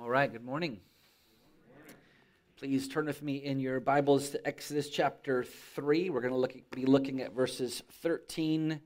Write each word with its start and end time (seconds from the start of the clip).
All 0.00 0.08
right, 0.08 0.30
good 0.30 0.44
morning. 0.44 0.78
Please 2.56 2.86
turn 2.86 3.06
with 3.06 3.20
me 3.20 3.38
in 3.38 3.58
your 3.58 3.80
Bibles 3.80 4.30
to 4.30 4.46
Exodus 4.46 4.90
chapter 4.90 5.42
3. 5.42 6.10
We're 6.10 6.20
going 6.20 6.32
to 6.32 6.38
look, 6.38 6.54
be 6.70 6.86
looking 6.86 7.20
at 7.20 7.34
verses 7.34 7.82
13 8.02 8.80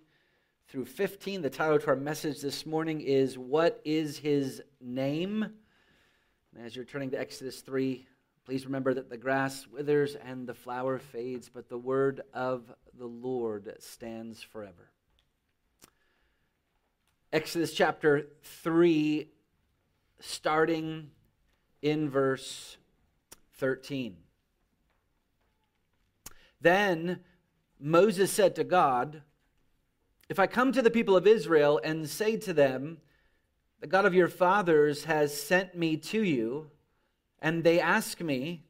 through 0.69 0.87
15. 0.87 1.43
The 1.43 1.51
title 1.51 1.79
to 1.81 1.89
our 1.89 1.97
message 1.97 2.41
this 2.41 2.65
morning 2.65 3.03
is 3.03 3.37
What 3.37 3.83
is 3.85 4.17
His 4.17 4.63
Name? 4.81 5.43
And 5.43 6.65
as 6.65 6.75
you're 6.75 6.87
turning 6.87 7.11
to 7.11 7.21
Exodus 7.21 7.61
3, 7.61 8.07
please 8.47 8.65
remember 8.65 8.95
that 8.95 9.11
the 9.11 9.19
grass 9.19 9.67
withers 9.67 10.15
and 10.15 10.47
the 10.47 10.55
flower 10.55 10.99
fades, 10.99 11.51
but 11.51 11.69
the 11.69 11.77
word 11.77 12.23
of 12.33 12.73
the 12.99 13.05
Lord 13.05 13.71
stands 13.81 14.43
forever. 14.43 14.89
Exodus 17.35 17.75
chapter 17.75 18.29
3 18.45 19.29
starting 20.23 21.11
in 21.83 22.09
verse 22.09 22.77
13. 23.55 24.17
Then 26.61 27.21
Moses 27.81 28.31
said 28.31 28.55
to 28.55 28.65
God, 28.65 29.23
If 30.29 30.39
I 30.39 30.47
come 30.47 30.73
to 30.73 30.83
the 30.83 30.91
people 30.91 31.17
of 31.17 31.27
Israel 31.27 31.81
and 31.83 32.09
say 32.09 32.37
to 32.37 32.53
them, 32.53 32.99
The 33.81 33.89
God 33.89 34.07
of 34.07 34.15
your 34.15 34.29
fathers 34.29 35.05
has 35.05 35.39
sent 35.39 35.77
me 35.77 35.97
to 35.97 36.23
you, 36.23 36.71
and 37.41 37.65
they 37.65 37.81
ask 37.81 38.21
me, 38.21 38.63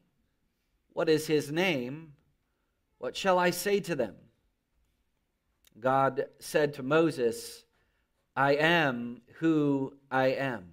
What 0.91 1.07
is 1.07 1.27
his 1.27 1.51
name? 1.51 2.13
What 2.97 3.15
shall 3.15 3.37
I 3.37 3.51
say 3.51 3.79
to 3.81 3.95
them? 3.95 4.15
God 5.79 6.25
said 6.39 6.73
to 6.75 6.83
Moses, 6.83 7.63
I 8.35 8.55
am 8.55 9.21
who 9.35 9.93
I 10.09 10.27
am. 10.27 10.72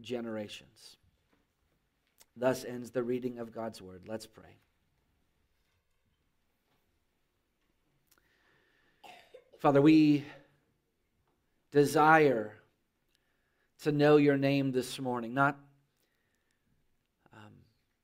generations. 0.00 0.96
Thus 2.36 2.64
ends 2.64 2.90
the 2.90 3.02
reading 3.02 3.38
of 3.38 3.54
God's 3.54 3.80
word. 3.80 4.02
Let's 4.06 4.26
pray. 4.26 4.56
Father, 9.60 9.80
we 9.80 10.24
desire 11.70 12.52
to 13.82 13.92
know 13.92 14.16
your 14.16 14.36
name 14.36 14.72
this 14.72 14.98
morning, 14.98 15.32
not, 15.32 15.58
um, 17.32 17.52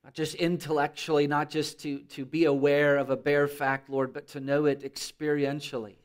not 0.04 0.14
just 0.14 0.34
intellectually, 0.36 1.26
not 1.26 1.50
just 1.50 1.80
to, 1.80 1.98
to 2.00 2.24
be 2.24 2.44
aware 2.44 2.96
of 2.96 3.10
a 3.10 3.16
bare 3.16 3.48
fact, 3.48 3.90
Lord, 3.90 4.12
but 4.12 4.28
to 4.28 4.40
know 4.40 4.64
it 4.66 4.82
experientially 4.82 5.96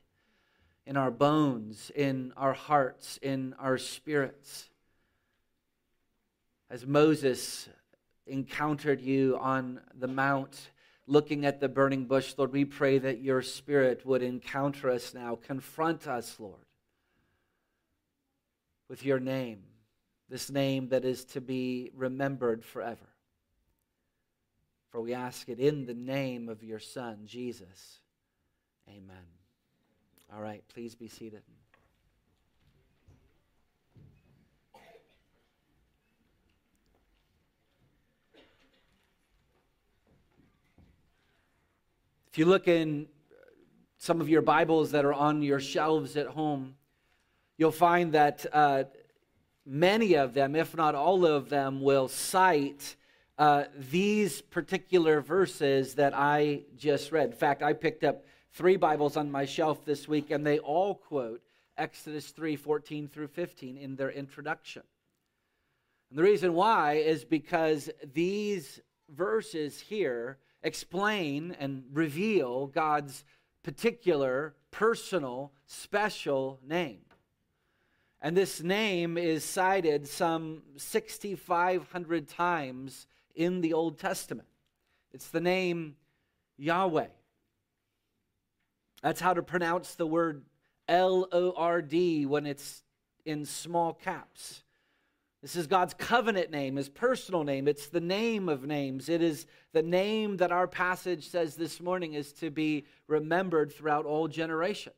in 0.85 0.97
our 0.97 1.11
bones, 1.11 1.91
in 1.95 2.33
our 2.35 2.53
hearts, 2.53 3.17
in 3.21 3.55
our 3.59 3.77
spirits 3.77 4.69
as 6.69 6.85
Moses 6.85 7.69
encountered 8.27 9.01
you 9.01 9.37
on 9.39 9.81
the 9.93 10.07
mount 10.07 10.71
looking 11.07 11.45
at 11.45 11.59
the 11.59 11.69
burning 11.69 12.05
bush, 12.05 12.33
Lord, 12.37 12.51
we 12.51 12.65
pray 12.65 12.97
that 12.97 13.21
your 13.21 13.41
spirit 13.41 14.05
would 14.05 14.23
encounter 14.23 14.89
us 14.89 15.13
now, 15.13 15.37
confront 15.41 16.07
us, 16.07 16.35
Lord, 16.39 16.65
with 18.89 19.05
your 19.05 19.19
name, 19.19 19.63
this 20.29 20.49
name 20.49 20.89
that 20.89 21.05
is 21.05 21.25
to 21.25 21.41
be 21.41 21.91
remembered 21.95 22.63
forever. 22.65 23.09
For 24.89 25.01
we 25.01 25.13
ask 25.13 25.49
it 25.49 25.59
in 25.59 25.85
the 25.85 25.93
name 25.93 26.49
of 26.49 26.63
your 26.63 26.79
Son, 26.79 27.19
Jesus. 27.25 27.99
Amen. 28.89 29.25
All 30.33 30.41
right, 30.41 30.63
please 30.73 30.95
be 30.95 31.07
seated. 31.07 31.41
If 42.35 42.39
you 42.39 42.47
look 42.47 42.67
in 42.67 43.07
some 43.97 44.19
of 44.19 44.27
your 44.27 44.41
Bibles 44.41 44.91
that 44.91 45.05
are 45.05 45.13
on 45.13 45.41
your 45.41 45.61
shelves 45.61 46.17
at 46.17 46.27
home, 46.27 46.75
you'll 47.57 47.71
find 47.71 48.11
that 48.11 48.45
uh, 48.51 48.83
many 49.65 50.15
of 50.15 50.33
them, 50.33 50.53
if 50.53 50.75
not 50.75 50.95
all 50.95 51.25
of 51.25 51.47
them, 51.47 51.79
will 51.79 52.09
cite 52.09 52.97
uh, 53.37 53.63
these 53.89 54.41
particular 54.41 55.21
verses 55.21 55.95
that 55.95 56.13
I 56.13 56.63
just 56.75 57.13
read. 57.13 57.27
In 57.29 57.37
fact, 57.37 57.63
I 57.63 57.71
picked 57.71 58.03
up 58.03 58.25
three 58.51 58.75
Bibles 58.75 59.15
on 59.15 59.31
my 59.31 59.45
shelf 59.45 59.85
this 59.85 60.05
week, 60.05 60.29
and 60.29 60.45
they 60.45 60.59
all 60.59 60.95
quote 60.95 61.41
Exodus 61.77 62.31
3 62.31 62.57
14 62.57 63.07
through 63.07 63.27
15 63.27 63.77
in 63.77 63.95
their 63.95 64.11
introduction. 64.11 64.83
And 66.09 66.19
the 66.19 66.23
reason 66.23 66.53
why 66.53 66.95
is 66.95 67.23
because 67.23 67.89
these 68.13 68.81
verses 69.07 69.79
here 69.79 70.37
explain 70.65 71.55
and 71.59 71.83
reveal 71.93 72.67
God's 72.67 73.23
particular, 73.63 74.55
personal, 74.71 75.53
special 75.65 76.59
name. 76.67 77.01
And 78.21 78.35
this 78.35 78.61
name 78.61 79.17
is 79.17 79.45
cited 79.45 80.07
some 80.07 80.63
6,500 80.75 82.27
times 82.27 83.07
in 83.35 83.61
the 83.61 83.73
Old 83.73 83.99
Testament. 83.99 84.47
It's 85.13 85.29
the 85.29 85.39
name 85.39 85.95
Yahweh. 86.57 87.07
That's 89.03 89.21
how 89.21 89.35
to 89.35 89.43
pronounce 89.43 89.93
the 89.95 90.07
word 90.07 90.43
L 90.87 91.27
O 91.31 91.53
R 91.55 91.81
D 91.81 92.25
when 92.25 92.45
it's 92.45 92.83
in 93.25 93.45
small 93.45 93.93
caps. 93.93 94.64
This 95.41 95.55
is 95.55 95.67
God's 95.67 95.93
covenant 95.93 96.49
name, 96.49 96.75
his 96.75 96.89
personal 96.89 97.43
name. 97.43 97.67
It's 97.67 97.87
the 97.87 98.01
name 98.01 98.49
of 98.49 98.65
names. 98.65 99.09
It 99.09 99.21
is 99.21 99.45
the 99.73 99.83
name 99.83 100.37
that 100.37 100.51
our 100.51 100.67
passage 100.67 101.29
says 101.29 101.55
this 101.55 101.79
morning 101.79 102.13
is 102.13 102.33
to 102.33 102.49
be 102.49 102.85
remembered 103.07 103.71
throughout 103.71 104.05
all 104.05 104.27
generations. 104.27 104.95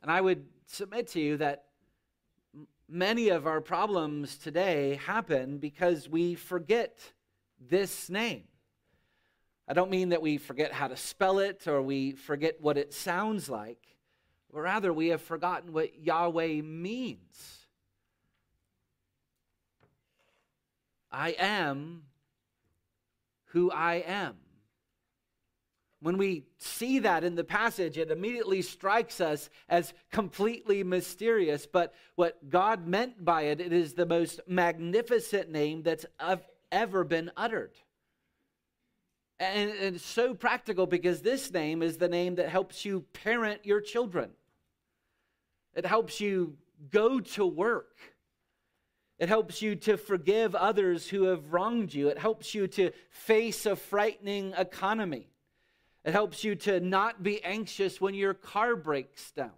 And 0.00 0.10
I 0.10 0.20
would 0.20 0.46
submit 0.66 1.08
to 1.08 1.20
you 1.20 1.36
that 1.36 1.64
many 2.88 3.28
of 3.28 3.46
our 3.46 3.60
problems 3.60 4.36
today 4.36 4.98
happen 5.04 5.58
because 5.58 6.08
we 6.08 6.34
forget 6.34 6.98
this 7.60 8.10
name. 8.10 8.44
I 9.68 9.74
don't 9.74 9.90
mean 9.90 10.10
that 10.10 10.20
we 10.20 10.38
forget 10.38 10.72
how 10.72 10.88
to 10.88 10.96
spell 10.96 11.38
it 11.38 11.66
or 11.68 11.80
we 11.80 12.12
forget 12.12 12.60
what 12.60 12.76
it 12.76 12.92
sounds 12.92 13.48
like, 13.48 13.78
but 14.52 14.60
rather 14.60 14.92
we 14.92 15.08
have 15.08 15.22
forgotten 15.22 15.72
what 15.72 15.98
Yahweh 15.98 16.62
means. 16.62 17.61
I 21.12 21.36
am 21.38 22.02
who 23.46 23.70
I 23.70 23.96
am. 24.06 24.36
When 26.00 26.18
we 26.18 26.46
see 26.58 26.98
that 27.00 27.22
in 27.22 27.36
the 27.36 27.44
passage, 27.44 27.96
it 27.96 28.10
immediately 28.10 28.60
strikes 28.62 29.20
us 29.20 29.48
as 29.68 29.94
completely 30.10 30.82
mysterious. 30.82 31.64
But 31.64 31.94
what 32.16 32.50
God 32.50 32.88
meant 32.88 33.24
by 33.24 33.42
it, 33.42 33.60
it 33.60 33.72
is 33.72 33.94
the 33.94 34.06
most 34.06 34.40
magnificent 34.48 35.50
name 35.50 35.82
that's 35.84 36.06
ever 36.72 37.04
been 37.04 37.30
uttered. 37.36 37.72
And 39.38 39.70
it's 39.70 40.04
so 40.04 40.34
practical 40.34 40.86
because 40.86 41.22
this 41.22 41.52
name 41.52 41.82
is 41.82 41.98
the 41.98 42.08
name 42.08 42.36
that 42.36 42.48
helps 42.48 42.84
you 42.84 43.04
parent 43.12 43.64
your 43.64 43.80
children, 43.80 44.30
it 45.74 45.86
helps 45.86 46.20
you 46.20 46.56
go 46.90 47.20
to 47.20 47.46
work. 47.46 47.96
It 49.22 49.28
helps 49.28 49.62
you 49.62 49.76
to 49.76 49.96
forgive 49.96 50.56
others 50.56 51.08
who 51.08 51.26
have 51.26 51.52
wronged 51.52 51.94
you. 51.94 52.08
It 52.08 52.18
helps 52.18 52.56
you 52.56 52.66
to 52.66 52.90
face 53.08 53.66
a 53.66 53.76
frightening 53.76 54.52
economy. 54.58 55.28
It 56.04 56.10
helps 56.10 56.42
you 56.42 56.56
to 56.56 56.80
not 56.80 57.22
be 57.22 57.40
anxious 57.44 58.00
when 58.00 58.14
your 58.14 58.34
car 58.34 58.74
breaks 58.74 59.30
down. 59.30 59.52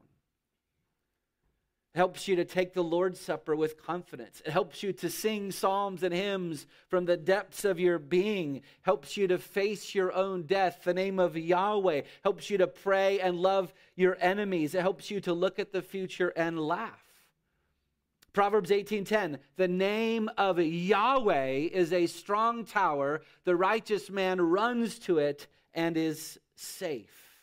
It 1.94 1.96
helps 1.96 2.28
you 2.28 2.36
to 2.36 2.44
take 2.44 2.74
the 2.74 2.84
Lord's 2.84 3.18
Supper 3.18 3.56
with 3.56 3.82
confidence. 3.82 4.42
It 4.44 4.50
helps 4.50 4.82
you 4.82 4.92
to 4.92 5.08
sing 5.08 5.50
psalms 5.50 6.02
and 6.02 6.12
hymns 6.12 6.66
from 6.88 7.06
the 7.06 7.16
depths 7.16 7.64
of 7.64 7.80
your 7.80 7.98
being. 7.98 8.56
It 8.56 8.64
helps 8.82 9.16
you 9.16 9.26
to 9.28 9.38
face 9.38 9.94
your 9.94 10.12
own 10.12 10.42
death. 10.42 10.82
The 10.84 10.92
name 10.92 11.18
of 11.18 11.38
Yahweh 11.38 12.02
helps 12.22 12.50
you 12.50 12.58
to 12.58 12.66
pray 12.66 13.18
and 13.18 13.38
love 13.38 13.72
your 13.96 14.18
enemies. 14.20 14.74
It 14.74 14.82
helps 14.82 15.10
you 15.10 15.22
to 15.22 15.32
look 15.32 15.58
at 15.58 15.72
the 15.72 15.80
future 15.80 16.34
and 16.36 16.60
laugh. 16.60 17.03
Proverbs 18.34 18.70
18:10 18.70 19.38
The 19.56 19.68
name 19.68 20.28
of 20.36 20.58
Yahweh 20.58 21.68
is 21.72 21.92
a 21.92 22.06
strong 22.06 22.64
tower 22.64 23.22
the 23.44 23.56
righteous 23.56 24.10
man 24.10 24.40
runs 24.40 24.98
to 25.00 25.18
it 25.18 25.46
and 25.72 25.96
is 25.96 26.38
safe. 26.56 27.40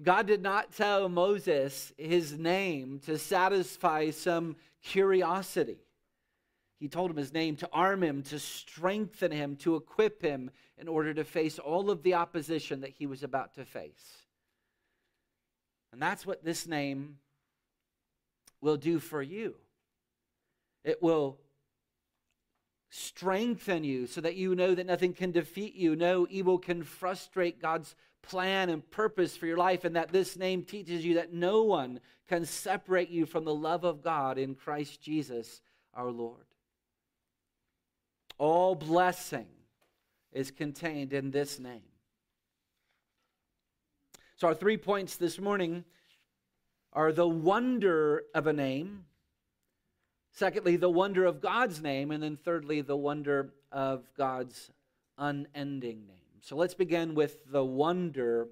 God 0.00 0.26
did 0.26 0.42
not 0.42 0.72
tell 0.72 1.08
Moses 1.08 1.92
his 1.98 2.38
name 2.38 3.00
to 3.00 3.18
satisfy 3.18 4.10
some 4.10 4.56
curiosity. 4.80 5.78
He 6.78 6.88
told 6.88 7.10
him 7.10 7.16
his 7.16 7.32
name 7.32 7.56
to 7.56 7.68
arm 7.72 8.02
him, 8.02 8.22
to 8.24 8.38
strengthen 8.38 9.32
him, 9.32 9.56
to 9.56 9.76
equip 9.76 10.22
him 10.22 10.50
in 10.78 10.88
order 10.88 11.12
to 11.14 11.24
face 11.24 11.58
all 11.58 11.90
of 11.90 12.02
the 12.02 12.14
opposition 12.14 12.80
that 12.80 12.90
he 12.90 13.06
was 13.06 13.22
about 13.22 13.54
to 13.54 13.64
face. 13.64 14.26
And 15.92 16.00
that's 16.00 16.24
what 16.24 16.44
this 16.44 16.66
name 16.66 17.18
will 18.62 18.78
do 18.78 18.98
for 18.98 19.20
you. 19.20 19.56
It 20.84 21.02
will 21.02 21.38
strengthen 22.88 23.84
you 23.84 24.06
so 24.06 24.20
that 24.20 24.36
you 24.36 24.54
know 24.54 24.74
that 24.74 24.86
nothing 24.86 25.12
can 25.12 25.32
defeat 25.32 25.74
you, 25.74 25.96
no 25.96 26.26
evil 26.30 26.58
can 26.58 26.82
frustrate 26.82 27.60
God's 27.60 27.94
plan 28.22 28.70
and 28.70 28.88
purpose 28.90 29.36
for 29.36 29.46
your 29.46 29.56
life, 29.56 29.84
and 29.84 29.96
that 29.96 30.12
this 30.12 30.36
name 30.36 30.62
teaches 30.62 31.04
you 31.04 31.14
that 31.14 31.32
no 31.32 31.62
one 31.62 32.00
can 32.28 32.46
separate 32.46 33.10
you 33.10 33.26
from 33.26 33.44
the 33.44 33.54
love 33.54 33.84
of 33.84 34.02
God 34.02 34.38
in 34.38 34.54
Christ 34.54 35.02
Jesus 35.02 35.60
our 35.92 36.10
Lord. 36.10 36.44
All 38.38 38.74
blessing 38.74 39.46
is 40.32 40.50
contained 40.50 41.12
in 41.12 41.30
this 41.30 41.58
name. 41.58 41.82
So, 44.36 44.48
our 44.48 44.54
three 44.54 44.76
points 44.76 45.16
this 45.16 45.38
morning 45.38 45.84
are 46.92 47.12
the 47.12 47.28
wonder 47.28 48.24
of 48.34 48.46
a 48.46 48.52
name, 48.52 49.04
secondly, 50.32 50.76
the 50.76 50.90
wonder 50.90 51.24
of 51.24 51.40
God's 51.40 51.80
name, 51.80 52.10
and 52.10 52.22
then 52.22 52.36
thirdly, 52.36 52.80
the 52.80 52.96
wonder 52.96 53.52
of 53.70 54.04
God's 54.16 54.70
unending 55.16 56.06
name. 56.06 56.40
So, 56.40 56.56
let's 56.56 56.74
begin 56.74 57.14
with 57.14 57.38
the 57.50 57.64
wonder 57.64 58.48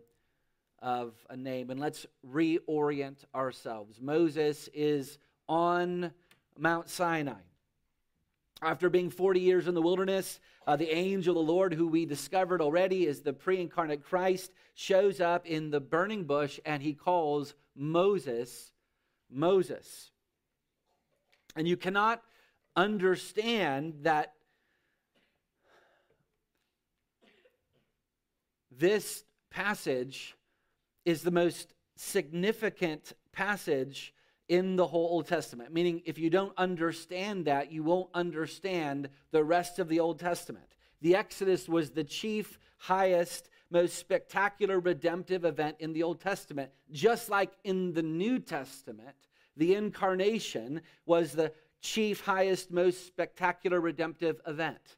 of 0.83 1.15
a 1.29 1.37
name 1.37 1.71
and 1.71 1.79
let's 1.79 2.07
reorient 2.27 3.25
ourselves. 3.35 4.01
Moses 4.01 4.69
is 4.73 5.19
on 5.49 6.13
Mount 6.59 6.89
Sinai. 6.89 7.41
After 8.63 8.91
being 8.91 9.11
40 9.11 9.41
years 9.41 9.69
in 9.69 9.75
the 9.75 9.83
wilderness, 9.83 10.39
uh, 10.67 10.77
the 10.77 10.95
angel 10.95 11.39
of 11.39 11.47
the 11.47 11.53
Lord, 11.53 11.75
who 11.75 11.89
we 11.89 12.05
discovered 12.05 12.61
already 12.61 13.07
is 13.07 13.21
the 13.21 13.33
pre 13.33 13.61
incarnate 13.61 14.05
Christ, 14.05 14.53
shows 14.75 15.21
up 15.21 15.47
in 15.47 15.71
the 15.71 15.81
burning 15.81 16.25
bush 16.25 16.61
and 16.65 16.83
he 16.83 16.93
calls 16.93 17.55
Moses 17.75 18.73
Moses. 19.31 20.11
And 21.57 21.67
you 21.67 21.77
cannot 21.77 22.23
understand 22.77 23.95
that 24.03 24.35
this 28.71 29.25
passage 29.51 30.37
is 31.05 31.23
the 31.23 31.31
most 31.31 31.75
significant 31.97 33.13
passage 33.33 34.15
in 34.49 34.77
the 34.77 34.87
whole 34.87 35.07
Old 35.07 35.27
Testament. 35.27 35.73
Meaning, 35.73 36.03
if 36.05 36.19
you 36.19 36.31
don't 36.31 36.53
understand 36.57 37.45
that, 37.45 37.71
you 37.71 37.83
won't 37.83 38.11
understand 38.15 39.09
the 39.31 39.45
rest 39.45 39.79
of 39.79 39.89
the 39.89 40.01
Old 40.01 40.19
Testament. 40.19 40.75
The 41.03 41.17
Exodus 41.17 41.69
was 41.69 41.91
the 41.91 42.05
chief, 42.05 42.59
highest, 42.79 43.49
most 43.71 43.97
spectacular 43.97 44.81
redemptive 44.81 45.45
event 45.45 45.77
in 45.79 45.93
the 45.93 46.03
Old 46.03 46.21
Testament. 46.21 46.71
Just 46.91 47.31
like 47.31 47.53
in 47.65 47.93
the 47.93 48.03
New 48.03 48.39
Testament, 48.39 49.17
the 49.57 49.75
incarnation 49.75 50.83
was 51.07 51.33
the 51.33 51.53
chief, 51.81 52.21
highest, 52.21 52.71
most 52.71 53.07
spectacular 53.07 53.81
redemptive 53.81 54.41
event. 54.47 54.97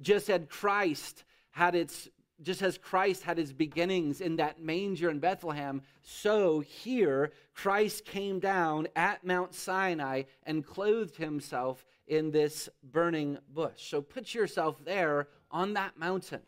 Just 0.00 0.28
as 0.28 0.42
Christ 0.48 1.24
had 1.50 1.74
its 1.74 2.08
just 2.42 2.60
as 2.60 2.76
Christ 2.76 3.22
had 3.22 3.38
his 3.38 3.52
beginnings 3.52 4.20
in 4.20 4.36
that 4.36 4.60
manger 4.60 5.08
in 5.08 5.20
Bethlehem, 5.20 5.80
so 6.02 6.60
here 6.60 7.32
Christ 7.54 8.04
came 8.04 8.40
down 8.40 8.88
at 8.94 9.24
Mount 9.24 9.54
Sinai 9.54 10.24
and 10.42 10.66
clothed 10.66 11.16
himself 11.16 11.86
in 12.06 12.30
this 12.30 12.68
burning 12.82 13.38
bush. 13.48 13.88
So 13.88 14.02
put 14.02 14.34
yourself 14.34 14.84
there 14.84 15.28
on 15.50 15.72
that 15.74 15.98
mountain. 15.98 16.42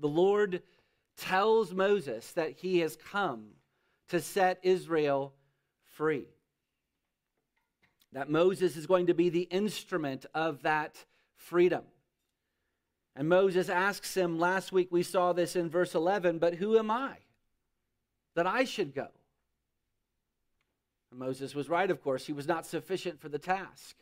The 0.00 0.08
Lord 0.08 0.62
tells 1.16 1.72
Moses 1.72 2.32
that 2.32 2.52
he 2.52 2.80
has 2.80 2.96
come 2.96 3.46
to 4.08 4.20
set 4.20 4.58
Israel 4.62 5.34
free. 5.84 6.26
That 8.12 8.30
Moses 8.30 8.76
is 8.76 8.86
going 8.86 9.06
to 9.06 9.14
be 9.14 9.28
the 9.28 9.42
instrument 9.42 10.26
of 10.34 10.62
that 10.62 11.04
freedom. 11.36 11.82
And 13.14 13.28
Moses 13.28 13.68
asks 13.68 14.16
him, 14.16 14.38
last 14.38 14.72
week 14.72 14.88
we 14.90 15.02
saw 15.02 15.32
this 15.32 15.54
in 15.54 15.68
verse 15.68 15.94
11, 15.94 16.38
but 16.38 16.54
who 16.54 16.78
am 16.78 16.90
I 16.90 17.16
that 18.34 18.46
I 18.46 18.64
should 18.64 18.94
go? 18.94 19.08
And 21.10 21.20
Moses 21.20 21.54
was 21.54 21.68
right, 21.68 21.90
of 21.90 22.02
course. 22.02 22.26
He 22.26 22.32
was 22.32 22.46
not 22.46 22.66
sufficient 22.66 23.20
for 23.20 23.28
the 23.28 23.38
task. 23.38 23.96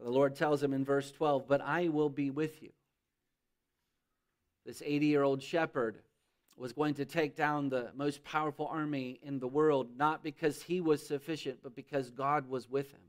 The 0.00 0.10
Lord 0.10 0.36
tells 0.36 0.62
him 0.62 0.72
in 0.72 0.84
verse 0.84 1.10
12, 1.10 1.48
But 1.48 1.60
I 1.60 1.88
will 1.88 2.10
be 2.10 2.30
with 2.30 2.62
you. 2.62 2.70
This 4.66 4.82
80 4.84 5.06
year 5.06 5.22
old 5.22 5.42
shepherd 5.42 5.98
was 6.56 6.72
going 6.72 6.94
to 6.94 7.04
take 7.04 7.36
down 7.36 7.68
the 7.68 7.90
most 7.94 8.24
powerful 8.24 8.66
army 8.66 9.20
in 9.22 9.38
the 9.38 9.46
world, 9.46 9.88
not 9.96 10.22
because 10.22 10.62
he 10.62 10.80
was 10.80 11.06
sufficient, 11.06 11.58
but 11.62 11.74
because 11.76 12.10
God 12.10 12.48
was 12.48 12.68
with 12.68 12.90
him. 12.90 13.00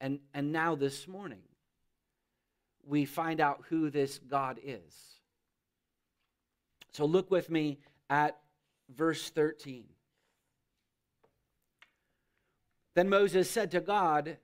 And, 0.00 0.20
and 0.32 0.52
now, 0.52 0.74
this 0.74 1.08
morning, 1.08 1.42
we 2.86 3.04
find 3.04 3.40
out 3.40 3.64
who 3.68 3.90
this 3.90 4.18
God 4.18 4.58
is. 4.62 5.18
So 6.92 7.04
look 7.04 7.30
with 7.30 7.50
me 7.50 7.78
at 8.08 8.38
verse 8.94 9.28
13. 9.30 9.84
Then 12.94 13.08
Moses 13.08 13.50
said 13.50 13.70
to 13.72 13.80
God, 13.80 14.38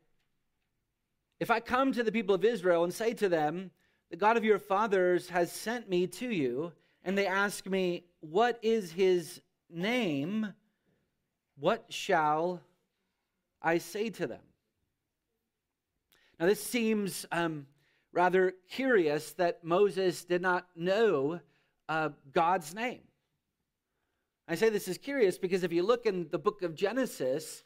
If 1.40 1.50
I 1.50 1.60
come 1.60 1.92
to 1.92 2.02
the 2.02 2.12
people 2.12 2.34
of 2.34 2.44
Israel 2.44 2.84
and 2.84 2.92
say 2.92 3.14
to 3.14 3.28
them, 3.28 3.70
The 4.14 4.20
God 4.20 4.36
of 4.36 4.44
your 4.44 4.60
fathers 4.60 5.28
has 5.30 5.50
sent 5.50 5.88
me 5.88 6.06
to 6.06 6.30
you, 6.30 6.70
and 7.02 7.18
they 7.18 7.26
ask 7.26 7.66
me, 7.66 8.04
What 8.20 8.60
is 8.62 8.92
his 8.92 9.40
name? 9.68 10.54
What 11.58 11.86
shall 11.88 12.60
I 13.60 13.78
say 13.78 14.10
to 14.10 14.28
them? 14.28 14.42
Now, 16.38 16.46
this 16.46 16.62
seems 16.62 17.26
um, 17.32 17.66
rather 18.12 18.54
curious 18.70 19.32
that 19.32 19.64
Moses 19.64 20.24
did 20.24 20.40
not 20.40 20.68
know 20.76 21.40
uh, 21.88 22.10
God's 22.32 22.72
name. 22.72 23.00
I 24.46 24.54
say 24.54 24.68
this 24.68 24.86
is 24.86 24.96
curious 24.96 25.38
because 25.38 25.64
if 25.64 25.72
you 25.72 25.82
look 25.82 26.06
in 26.06 26.28
the 26.30 26.38
book 26.38 26.62
of 26.62 26.76
Genesis, 26.76 27.64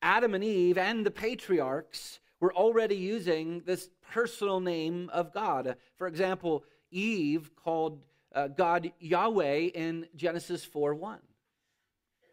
Adam 0.00 0.34
and 0.34 0.42
Eve 0.42 0.78
and 0.78 1.04
the 1.04 1.10
patriarchs 1.10 2.20
were 2.40 2.54
already 2.54 2.96
using 2.96 3.62
this 3.66 3.88
personal 4.12 4.60
name 4.60 5.10
of 5.12 5.32
God. 5.32 5.76
For 5.96 6.06
example, 6.06 6.64
Eve 6.90 7.50
called 7.56 8.00
uh, 8.34 8.48
God 8.48 8.92
Yahweh 9.00 9.70
in 9.74 10.06
Genesis 10.14 10.64
4 10.64 10.94
1. 10.94 11.18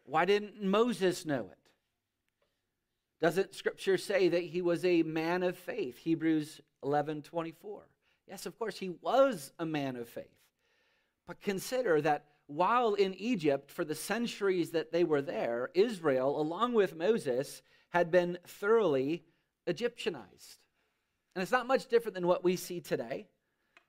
Why 0.06 0.26
didn't 0.26 0.62
Moses 0.62 1.26
know 1.26 1.50
it? 1.52 1.58
Doesn't 3.22 3.56
Scripture 3.56 3.98
say 3.98 4.28
that 4.30 4.44
he 4.44 4.62
was 4.62 4.86
a 4.86 5.04
man 5.04 5.42
of 5.42 5.58
faith? 5.58 5.98
Hebrews 5.98 6.62
11 6.84 7.24
24. 7.24 7.88
Yes, 8.28 8.46
of 8.46 8.58
course, 8.58 8.78
he 8.78 8.90
was 8.90 9.52
a 9.60 9.66
man 9.66 9.96
of 9.96 10.10
faith. 10.10 10.26
But 11.28 11.42
consider 11.42 12.02
that 12.02 12.26
while 12.48 12.94
in 12.94 13.14
Egypt, 13.16 13.72
for 13.72 13.84
the 13.84 13.96
centuries 13.96 14.72
that 14.72 14.92
they 14.92 15.04
were 15.04 15.22
there, 15.22 15.72
Israel, 15.74 16.40
along 16.40 16.74
with 16.74 16.96
Moses, 16.96 17.62
had 17.90 18.12
been 18.12 18.38
thoroughly 18.46 19.24
Egyptianized. 19.68 20.58
And 21.36 21.42
it's 21.42 21.52
not 21.52 21.68
much 21.68 21.88
different 21.88 22.16
than 22.16 22.28
what 22.28 22.44
we 22.44 22.56
see 22.56 22.80
today. 22.80 23.28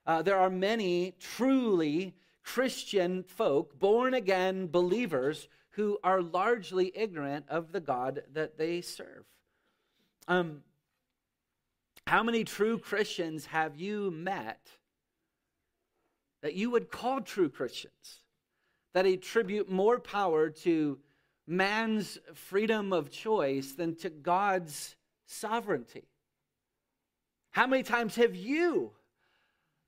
Uh, 0.05 0.21
there 0.21 0.37
are 0.37 0.49
many 0.49 1.15
truly 1.19 2.15
Christian 2.43 3.23
folk, 3.23 3.77
born 3.77 4.13
again 4.13 4.67
believers, 4.67 5.47
who 5.71 5.99
are 6.03 6.21
largely 6.21 6.91
ignorant 6.95 7.45
of 7.49 7.71
the 7.71 7.79
God 7.79 8.23
that 8.33 8.57
they 8.57 8.81
serve. 8.81 9.25
Um, 10.27 10.63
how 12.07 12.23
many 12.23 12.43
true 12.43 12.79
Christians 12.79 13.45
have 13.47 13.75
you 13.75 14.11
met 14.11 14.71
that 16.41 16.53
you 16.53 16.69
would 16.71 16.89
call 16.89 17.21
true 17.21 17.49
Christians 17.49 18.21
that 18.93 19.05
attribute 19.05 19.69
more 19.69 19.99
power 19.99 20.49
to 20.49 20.99
man's 21.45 22.17
freedom 22.33 22.91
of 22.91 23.11
choice 23.11 23.73
than 23.73 23.95
to 23.97 24.09
God's 24.09 24.95
sovereignty? 25.27 26.09
How 27.51 27.67
many 27.67 27.83
times 27.83 28.15
have 28.15 28.35
you 28.35 28.93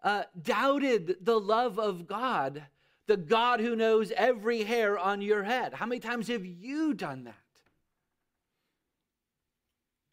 uh, 0.04 0.24
doubted 0.40 1.18
the 1.22 1.40
love 1.40 1.80
of 1.80 2.08
God 2.08 2.64
the 3.10 3.18
God 3.18 3.60
who 3.60 3.76
knows 3.76 4.14
every 4.16 4.64
hair 4.64 4.98
on 4.98 5.22
your 5.22 5.44
head. 5.44 5.74
How 5.74 5.88
many 5.88 6.00
times 6.00 6.28
have 6.28 6.46
you 6.46 6.94
done 6.94 7.24
that? 7.24 7.36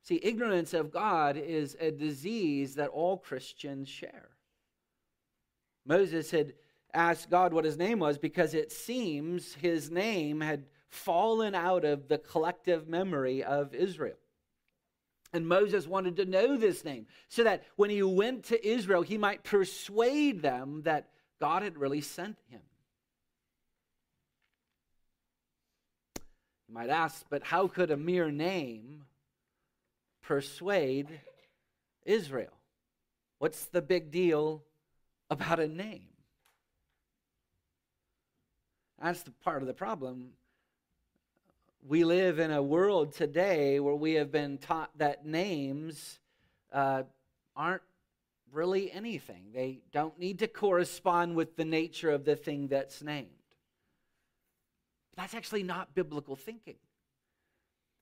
See, 0.03 0.19
ignorance 0.23 0.73
of 0.73 0.91
God 0.91 1.37
is 1.37 1.77
a 1.79 1.91
disease 1.91 2.77
that 2.77 2.89
all 2.89 3.19
Christians 3.19 3.89
share. 3.89 4.31
Moses 5.85 6.31
had 6.31 6.55
asked 6.95 7.29
God 7.29 7.53
what 7.53 7.67
his 7.67 7.77
name 7.77 7.99
was 7.99 8.17
because 8.17 8.55
it 8.55 8.73
seems 8.73 9.55
his 9.55 9.91
name 9.91 10.41
had 10.41 10.65
fallen 10.89 11.55
out 11.55 11.85
of 11.85 12.09
the 12.09 12.19
collective 12.19 12.89
memory 12.89 13.45
of 13.45 13.75
Israel. 13.75 14.17
And 15.33 15.47
Moses 15.47 15.87
wanted 15.87 16.17
to 16.17 16.25
know 16.25 16.57
this 16.57 16.85
name 16.85 17.07
so 17.29 17.45
that 17.45 17.65
when 17.77 17.91
he 17.91 18.03
went 18.03 18.45
to 18.45 18.67
Israel, 18.67 19.03
he 19.03 19.19
might 19.19 19.45
persuade 19.45 20.41
them 20.41 20.83
that 20.85 21.09
God 21.41 21.63
had 21.63 21.77
really 21.77 22.01
sent 22.01 22.37
him. 22.49 22.61
You 26.69 26.75
might 26.75 26.91
ask, 26.91 27.25
but 27.29 27.45
how 27.45 27.69
could 27.69 27.91
a 27.91 27.97
mere 27.97 28.31
name 28.31 29.05
persuade 30.23 31.21
Israel? 32.05 32.53
What's 33.39 33.67
the 33.67 33.83
big 33.83 34.11
deal 34.11 34.63
about 35.31 35.61
a 35.61 35.69
name? 35.69 36.09
That's 39.03 39.23
the 39.23 39.31
part 39.31 39.63
of 39.63 39.69
the 39.69 39.75
problem. 39.75 40.31
We 41.89 42.03
live 42.03 42.41
in 42.41 42.51
a 42.51 42.63
world 42.63 43.13
today 43.13 43.79
where 43.79 43.95
we 43.95 44.15
have 44.15 44.33
been 44.33 44.59
taught 44.59 44.91
that 44.99 45.25
names 45.25 46.19
uh, 46.73 47.05
aren't 47.55 47.83
really 48.51 48.91
anything. 48.91 49.45
They 49.55 49.83
don't 49.93 50.19
need 50.19 50.41
to 50.41 50.49
correspond 50.49 51.37
with 51.37 51.55
the 51.55 51.65
nature 51.65 52.11
of 52.11 52.25
the 52.25 52.35
thing 52.35 52.67
that's 52.67 53.05
named. 53.05 53.29
That's 55.17 55.33
actually 55.33 55.63
not 55.63 55.95
biblical 55.95 56.35
thinking. 56.35 56.75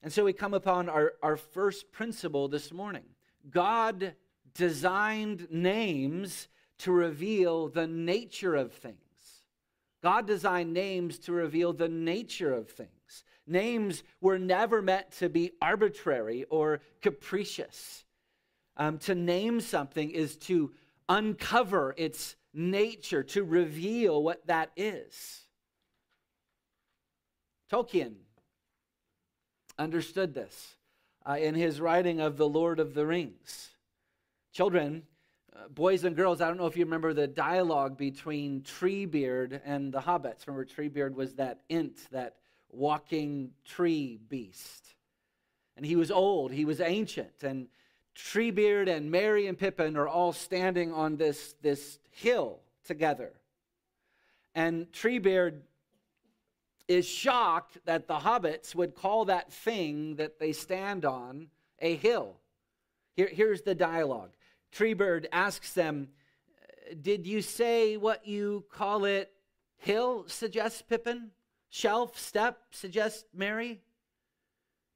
And 0.01 0.11
so 0.11 0.23
we 0.23 0.33
come 0.33 0.55
upon 0.55 0.89
our, 0.89 1.13
our 1.21 1.37
first 1.37 1.91
principle 1.91 2.47
this 2.47 2.71
morning 2.71 3.05
God 3.51 4.15
designed 4.55 5.47
names 5.51 6.47
to 6.79 6.91
reveal 6.91 7.67
the 7.67 7.85
nature 7.85 8.55
of 8.55 8.73
things. 8.73 8.97
God 10.01 10.25
designed 10.25 10.73
names 10.73 11.19
to 11.19 11.33
reveal 11.33 11.71
the 11.71 11.87
nature 11.87 12.51
of 12.51 12.69
things. 12.69 12.89
Names 13.47 14.03
were 14.21 14.39
never 14.39 14.81
meant 14.81 15.11
to 15.19 15.29
be 15.29 15.51
arbitrary 15.61 16.45
or 16.49 16.81
capricious. 17.01 18.03
Um, 18.77 18.97
to 18.99 19.15
name 19.15 19.61
something 19.61 20.09
is 20.09 20.35
to 20.37 20.71
uncover 21.07 21.93
its 21.97 22.35
nature, 22.53 23.23
to 23.23 23.43
reveal 23.43 24.21
what 24.23 24.47
that 24.47 24.71
is. 24.75 25.41
Tolkien 27.71 28.15
understood 29.77 30.33
this 30.33 30.75
uh, 31.27 31.33
in 31.33 31.55
his 31.55 31.81
writing 31.81 32.19
of 32.19 32.37
The 32.37 32.47
Lord 32.47 32.79
of 32.79 32.93
the 32.93 33.05
Rings. 33.05 33.71
Children, 34.53 35.03
uh, 35.55 35.67
boys 35.69 36.03
and 36.03 36.15
girls, 36.15 36.41
I 36.41 36.47
don't 36.47 36.57
know 36.57 36.67
if 36.67 36.77
you 36.77 36.85
remember 36.85 37.13
the 37.13 37.27
dialogue 37.27 37.97
between 37.97 38.61
Treebeard 38.61 39.61
and 39.65 39.91
the 39.91 40.01
hobbits. 40.01 40.47
Remember, 40.47 40.65
Treebeard 40.65 41.13
was 41.13 41.35
that 41.35 41.61
Ent, 41.69 41.97
that 42.11 42.35
walking 42.75 43.51
tree 43.65 44.19
beast. 44.29 44.95
And 45.77 45.85
he 45.85 45.95
was 45.95 46.11
old, 46.11 46.51
he 46.51 46.65
was 46.65 46.79
ancient. 46.79 47.43
And 47.43 47.67
Treebeard 48.15 48.87
and 48.87 49.11
Merry 49.11 49.47
and 49.47 49.57
Pippin 49.57 49.97
are 49.97 50.07
all 50.07 50.31
standing 50.31 50.93
on 50.93 51.17
this, 51.17 51.55
this 51.61 51.99
hill 52.11 52.59
together. 52.85 53.33
And 54.53 54.89
Treebeard 54.91 55.61
is 56.87 57.05
shocked 57.05 57.79
that 57.85 58.07
the 58.07 58.19
hobbits 58.19 58.73
would 58.75 58.95
call 58.95 59.25
that 59.25 59.51
thing 59.51 60.15
that 60.15 60.39
they 60.39 60.53
stand 60.53 61.03
on 61.03 61.47
a 61.79 61.95
hill. 61.95 62.37
Here, 63.15 63.29
here's 63.31 63.61
the 63.61 63.75
dialogue 63.75 64.31
Treebeard 64.73 65.25
asks 65.31 65.73
them, 65.73 66.09
Did 67.01 67.27
you 67.27 67.41
say 67.41 67.97
what 67.97 68.27
you 68.27 68.65
call 68.71 69.05
it 69.05 69.31
hill? 69.77 70.25
suggests 70.27 70.81
Pippin. 70.81 71.31
Shelf, 71.75 72.17
step, 72.17 72.61
suggests 72.71 73.25
Merry? 73.33 73.81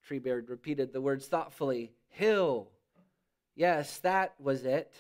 Treebeard 0.08 0.50
repeated 0.50 0.94
the 0.94 1.02
words 1.02 1.28
thoughtfully. 1.28 1.92
Hill. 2.08 2.70
Yes, 3.54 4.00
that 4.00 4.36
was 4.40 4.64
it. 4.64 4.94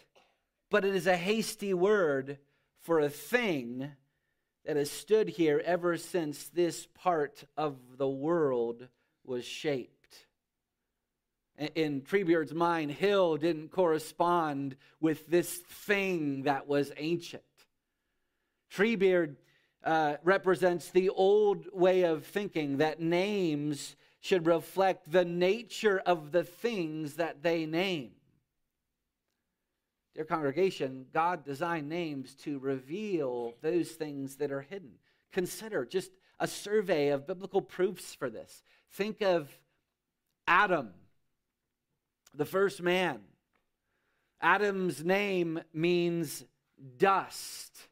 But 0.69 0.83
it 0.83 0.93
is 0.93 1.07
a 1.07 1.15
hasty 1.15 1.73
word 1.73 2.37
for 2.81 2.99
a 2.99 3.09
thing 3.09 3.89
that 4.65 4.75
has 4.75 4.91
stood 4.91 5.29
here 5.29 5.61
ever 5.63 5.95
since 5.95 6.49
this 6.49 6.85
part 6.95 7.45
of 7.55 7.77
the 7.97 8.09
world 8.09 8.89
was 9.23 9.45
shaped. 9.45 10.25
In 11.75 12.01
Treebeard's 12.01 12.53
mind, 12.53 12.91
hill 12.91 13.37
didn't 13.37 13.71
correspond 13.71 14.75
with 14.99 15.25
this 15.27 15.55
thing 15.55 16.43
that 16.43 16.67
was 16.67 16.91
ancient. 16.97 17.41
Treebeard 18.69 19.37
uh, 19.83 20.15
represents 20.23 20.89
the 20.89 21.09
old 21.09 21.67
way 21.73 22.03
of 22.03 22.25
thinking 22.25 22.77
that 22.77 22.99
names 22.99 23.95
should 24.19 24.45
reflect 24.45 25.11
the 25.11 25.25
nature 25.25 25.99
of 26.05 26.31
the 26.31 26.43
things 26.43 27.15
that 27.15 27.41
they 27.41 27.65
name. 27.65 28.11
Dear 30.15 30.25
congregation, 30.25 31.05
God 31.13 31.45
designed 31.45 31.87
names 31.87 32.33
to 32.43 32.59
reveal 32.59 33.53
those 33.61 33.91
things 33.91 34.35
that 34.37 34.51
are 34.51 34.61
hidden. 34.61 34.91
Consider 35.31 35.85
just 35.85 36.11
a 36.39 36.47
survey 36.47 37.09
of 37.09 37.27
biblical 37.27 37.61
proofs 37.61 38.15
for 38.15 38.29
this. 38.29 38.63
Think 38.91 39.21
of 39.21 39.49
Adam, 40.47 40.89
the 42.33 42.45
first 42.45 42.81
man. 42.81 43.19
Adam's 44.41 45.03
name 45.03 45.61
means 45.73 46.43
dust. 46.97 47.88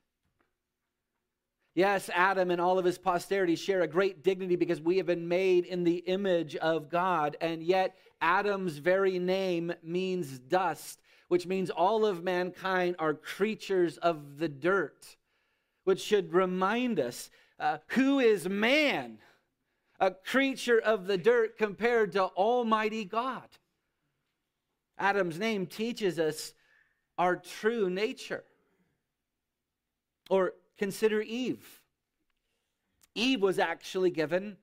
Yes, 1.78 2.10
Adam 2.14 2.52
and 2.52 2.60
all 2.60 2.80
of 2.80 2.86
his 2.86 2.98
posterity 2.98 3.56
share 3.56 3.84
a 3.84 3.88
great 3.88 4.24
dignity 4.24 4.56
because 4.56 4.82
we 4.82 4.98
have 4.98 5.06
been 5.06 5.28
made 5.28 5.66
in 5.66 5.84
the 5.84 5.98
image 5.98 6.56
of 6.56 6.90
God, 6.90 7.38
and 7.40 7.64
yet 7.64 7.96
Adam's 8.20 8.80
very 8.80 9.20
name 9.20 9.72
means 9.84 10.40
dust 10.40 11.00
which 11.28 11.46
means 11.46 11.70
all 11.70 12.06
of 12.06 12.24
mankind 12.24 12.96
are 13.00 13.14
creatures 13.14 13.98
of 13.98 14.38
the 14.38 14.48
dirt, 14.48 15.18
which 15.84 16.02
should 16.02 16.34
remind 16.34 17.00
us 17.00 17.30
uh, 17.60 17.78
who 17.88 18.20
is 18.20 18.48
man? 18.48 19.18
A 20.00 20.12
creature 20.12 20.80
of 20.80 21.08
the 21.08 21.18
dirt 21.18 21.58
compared 21.58 22.12
to 22.12 22.26
Almighty 22.26 23.04
God. 23.04 23.48
Adam's 25.00 25.40
name 25.40 25.66
teaches 25.66 26.20
us 26.20 26.54
our 27.18 27.36
true 27.36 27.90
nature. 27.90 28.44
Or 30.30 30.54
consider 30.78 31.22
Eve. 31.22 31.82
Eve 33.16 33.42
was 33.42 33.60
actually 33.60 34.12
given 34.12 34.58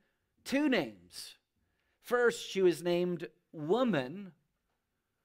two 0.45 0.69
names. 0.69 1.35
First, 2.01 2.49
she 2.51 2.63
was 2.63 2.83
named 2.83 3.29
woman, 3.53 4.33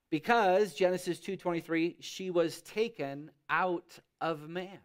because 0.09 0.73
Genesis 0.73 1.19
2:23 1.19 1.97
she 1.99 2.29
was 2.29 2.61
taken 2.61 3.31
out 3.49 3.99
of 4.19 4.49
man. 4.49 4.79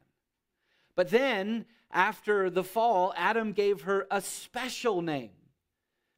But 0.94 1.10
then 1.10 1.66
after 1.90 2.50
the 2.50 2.64
fall 2.64 3.14
Adam 3.16 3.52
gave 3.52 3.82
her 3.82 4.06
a 4.10 4.20
special 4.20 5.02
name 5.02 5.32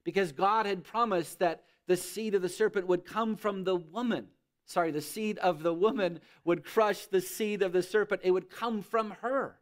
because 0.05 0.33
God 0.33 0.66
had 0.66 0.85
promised 0.85 1.38
that 1.38 1.64
the 1.87 1.97
seed 1.97 2.35
of 2.35 2.43
the 2.43 2.49
serpent 2.49 2.87
would 2.87 3.05
come 3.05 3.37
from 3.37 3.64
the 3.64 3.76
woman. 3.76 4.28
Sorry, 4.64 4.90
the 4.90 5.00
seed 5.00 5.38
of 5.38 5.62
the 5.62 5.75
woman 5.75 6.21
would 6.45 6.64
crush 6.64 7.07
the 7.07 7.21
seed 7.21 7.62
of 7.62 7.73
the 7.73 7.83
serpent. 7.83 8.23
It 8.25 8.33
would 8.33 8.50
come 8.50 8.83
from 8.83 9.12
her. 9.23 9.61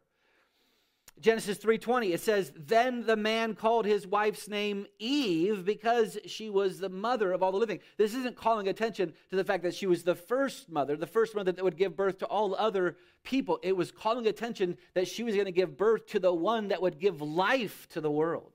Genesis 1.19 1.57
3:20 1.59 2.13
it 2.13 2.19
says 2.19 2.51
then 2.55 3.05
the 3.05 3.15
man 3.15 3.55
called 3.55 3.85
his 3.85 4.05
wife's 4.05 4.49
name 4.49 4.85
Eve 4.99 5.63
because 5.63 6.17
she 6.25 6.49
was 6.49 6.79
the 6.79 6.89
mother 6.89 7.31
of 7.31 7.41
all 7.41 7.53
the 7.53 7.57
living. 7.57 7.79
This 7.97 8.13
isn't 8.13 8.35
calling 8.35 8.67
attention 8.67 9.13
to 9.29 9.35
the 9.35 9.43
fact 9.45 9.63
that 9.63 9.73
she 9.73 9.87
was 9.87 10.03
the 10.03 10.15
first 10.15 10.69
mother, 10.69 10.97
the 10.97 11.07
first 11.07 11.33
mother 11.33 11.53
that 11.53 11.63
would 11.63 11.77
give 11.77 11.95
birth 11.95 12.17
to 12.19 12.25
all 12.25 12.53
other 12.55 12.97
people. 13.23 13.59
It 13.63 13.77
was 13.77 13.91
calling 13.91 14.27
attention 14.27 14.77
that 14.93 15.07
she 15.07 15.23
was 15.23 15.35
going 15.35 15.45
to 15.45 15.51
give 15.51 15.77
birth 15.77 16.05
to 16.07 16.19
the 16.19 16.33
one 16.33 16.67
that 16.67 16.81
would 16.81 16.99
give 16.99 17.21
life 17.21 17.87
to 17.89 18.01
the 18.01 18.11
world. 18.11 18.53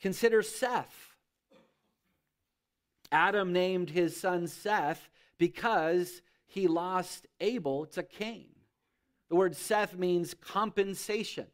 Consider 0.00 0.42
Seth. 0.42 1.16
Adam 3.10 3.52
named 3.52 3.90
his 3.90 4.18
son 4.18 4.46
Seth 4.46 5.10
because 5.38 6.22
he 6.46 6.66
lost 6.66 7.26
Abel 7.40 7.86
to 7.86 8.02
Cain. 8.02 8.51
The 9.32 9.36
word 9.36 9.56
Seth 9.56 9.96
means 9.96 10.34
compensation. 10.34 11.46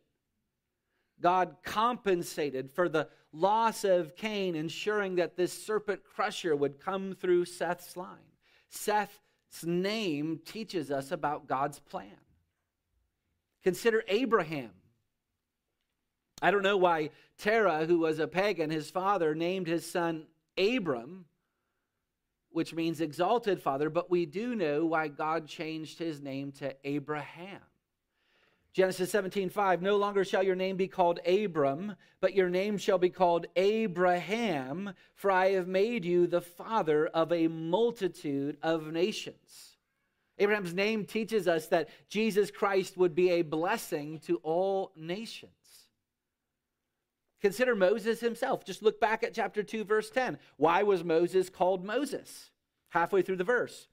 God 1.20 1.58
compensated 1.62 2.72
for 2.72 2.88
the 2.88 3.08
loss 3.32 3.84
of 3.84 4.16
Cain, 4.16 4.56
ensuring 4.56 5.14
that 5.14 5.36
this 5.36 5.52
serpent 5.52 6.00
crusher 6.02 6.56
would 6.56 6.80
come 6.80 7.14
through 7.14 7.44
Seth's 7.44 7.96
line. 7.96 8.32
Seth's 8.68 9.20
name 9.64 10.40
teaches 10.44 10.90
us 10.90 11.12
about 11.12 11.46
God's 11.46 11.78
plan. 11.78 12.18
Consider 13.62 14.02
Abraham. 14.08 14.72
I 16.42 16.50
don't 16.50 16.64
know 16.64 16.78
why 16.78 17.10
Terah, 17.38 17.86
who 17.86 18.00
was 18.00 18.18
a 18.18 18.26
pagan, 18.26 18.70
his 18.70 18.90
father, 18.90 19.36
named 19.36 19.68
his 19.68 19.88
son 19.88 20.26
Abram, 20.58 21.26
which 22.50 22.74
means 22.74 23.00
exalted 23.00 23.62
father, 23.62 23.88
but 23.88 24.10
we 24.10 24.26
do 24.26 24.56
know 24.56 24.84
why 24.84 25.06
God 25.06 25.46
changed 25.46 26.00
his 26.00 26.20
name 26.20 26.50
to 26.54 26.74
Abraham. 26.82 27.60
Genesis 28.72 29.10
17, 29.10 29.50
5, 29.50 29.82
no 29.82 29.96
longer 29.96 30.24
shall 30.24 30.42
your 30.42 30.54
name 30.54 30.76
be 30.76 30.88
called 30.88 31.20
Abram, 31.26 31.96
but 32.20 32.34
your 32.34 32.48
name 32.48 32.78
shall 32.78 32.98
be 32.98 33.10
called 33.10 33.46
Abraham, 33.56 34.92
for 35.14 35.30
I 35.30 35.52
have 35.52 35.66
made 35.66 36.04
you 36.04 36.26
the 36.26 36.40
father 36.40 37.06
of 37.06 37.32
a 37.32 37.48
multitude 37.48 38.56
of 38.62 38.92
nations. 38.92 39.76
Abraham's 40.38 40.74
name 40.74 41.04
teaches 41.04 41.48
us 41.48 41.66
that 41.68 41.88
Jesus 42.08 42.50
Christ 42.50 42.96
would 42.96 43.14
be 43.14 43.30
a 43.30 43.42
blessing 43.42 44.20
to 44.20 44.36
all 44.44 44.92
nations. 44.94 45.52
Consider 47.40 47.74
Moses 47.74 48.20
himself. 48.20 48.64
Just 48.64 48.82
look 48.82 49.00
back 49.00 49.22
at 49.22 49.34
chapter 49.34 49.62
2, 49.62 49.84
verse 49.84 50.10
10. 50.10 50.38
Why 50.56 50.82
was 50.82 51.04
Moses 51.04 51.48
called 51.48 51.84
Moses? 51.84 52.50
Halfway 52.90 53.22
through 53.22 53.36
the 53.36 53.44
verse. 53.44 53.88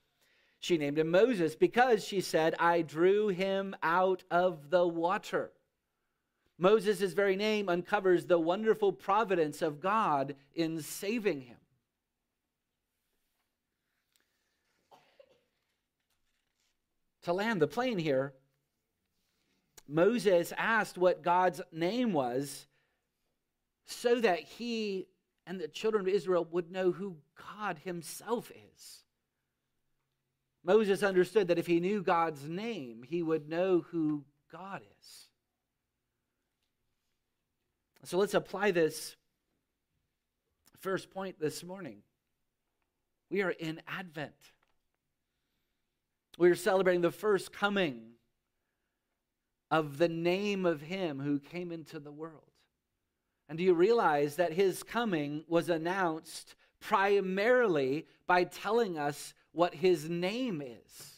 She 0.65 0.79
named 0.79 0.98
him 0.98 1.12
Moses 1.12 1.55
because 1.55 2.03
she 2.03 2.22
said, 2.22 2.55
I 2.57 2.81
drew 2.81 3.27
him 3.27 3.75
out 3.84 4.24
of 4.31 4.72
the 4.72 4.88
water. 4.88 5.51
Moses' 6.57 7.13
very 7.13 7.36
name 7.36 7.69
uncovers 7.69 8.25
the 8.25 8.39
wonderful 8.39 8.91
providence 8.91 9.62
of 9.62 9.79
God 9.79 10.36
in 10.55 10.81
saving 10.81 11.41
him. 11.41 11.60
To 17.25 17.34
land 17.34 17.62
the 17.62 17.67
plane 17.67 18.00
here, 18.00 18.34
Moses 19.88 20.51
asked 20.57 20.98
what 20.98 21.22
God's 21.22 21.62
name 21.72 22.12
was 22.12 22.65
so 23.86 24.19
that 24.19 24.39
he 24.39 25.05
and 25.45 25.62
the 25.62 25.67
children 25.67 26.01
of 26.01 26.07
Israel 26.07 26.48
would 26.50 26.72
know 26.72 26.91
who 26.91 27.17
God 27.55 27.81
himself 27.84 28.51
is. 28.74 29.05
Moses 30.65 31.03
understood 31.03 31.48
that 31.48 31.60
if 31.60 31.67
he 31.67 31.79
knew 31.79 32.01
God's 32.01 32.50
name, 32.50 33.03
he 33.07 33.22
would 33.22 33.48
know 33.48 33.86
who 33.91 34.25
God 34.51 34.81
is. 35.00 35.27
So 38.03 38.17
let's 38.17 38.34
apply 38.34 38.72
this 38.72 39.15
first 40.79 41.12
point 41.12 41.39
this 41.39 41.63
morning. 41.63 42.00
We 43.29 43.41
are 43.41 43.51
in 43.51 43.81
Advent. 43.88 44.34
We 46.38 46.50
are 46.50 46.55
celebrating 46.55 47.01
the 47.01 47.12
first 47.12 47.53
coming 47.53 48.01
of 49.72 49.98
the 49.98 50.10
name 50.10 50.65
of 50.65 50.81
Him 50.81 51.19
who 51.19 51.39
came 51.39 51.72
into 51.72 52.00
the 52.00 52.12
world. 52.12 52.51
And 53.48 53.57
do 53.57 53.63
you 53.63 53.74
realize 53.74 54.36
that 54.36 54.53
his 54.53 54.84
coming 54.84 55.43
was 55.48 55.69
announced 55.69 56.55
primarily 56.79 58.05
by 58.27 58.43
telling 58.43 58.98
us 58.98 59.34
what 59.56 59.76
his 59.76 60.10
name 60.10 60.62
is? 60.62 61.16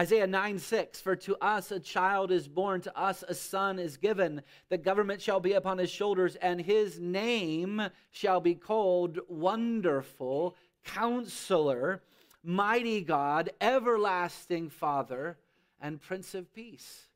Isaiah 0.00 0.26
9 0.26 0.58
6, 0.58 1.00
for 1.02 1.16
to 1.16 1.36
us 1.36 1.70
a 1.70 1.78
child 1.78 2.32
is 2.32 2.48
born, 2.48 2.80
to 2.80 2.98
us 2.98 3.22
a 3.28 3.34
son 3.34 3.78
is 3.78 3.98
given. 3.98 4.42
The 4.70 4.78
government 4.78 5.20
shall 5.20 5.38
be 5.38 5.52
upon 5.52 5.76
his 5.76 5.90
shoulders, 5.90 6.34
and 6.36 6.60
his 6.60 6.98
name 6.98 7.82
shall 8.10 8.40
be 8.40 8.54
called 8.54 9.18
Wonderful, 9.28 10.56
Counselor, 10.84 12.02
Mighty 12.42 13.02
God, 13.02 13.50
Everlasting 13.60 14.70
Father, 14.70 15.38
and 15.78 16.00
Prince 16.00 16.34
of 16.34 16.52
Peace. 16.54 17.08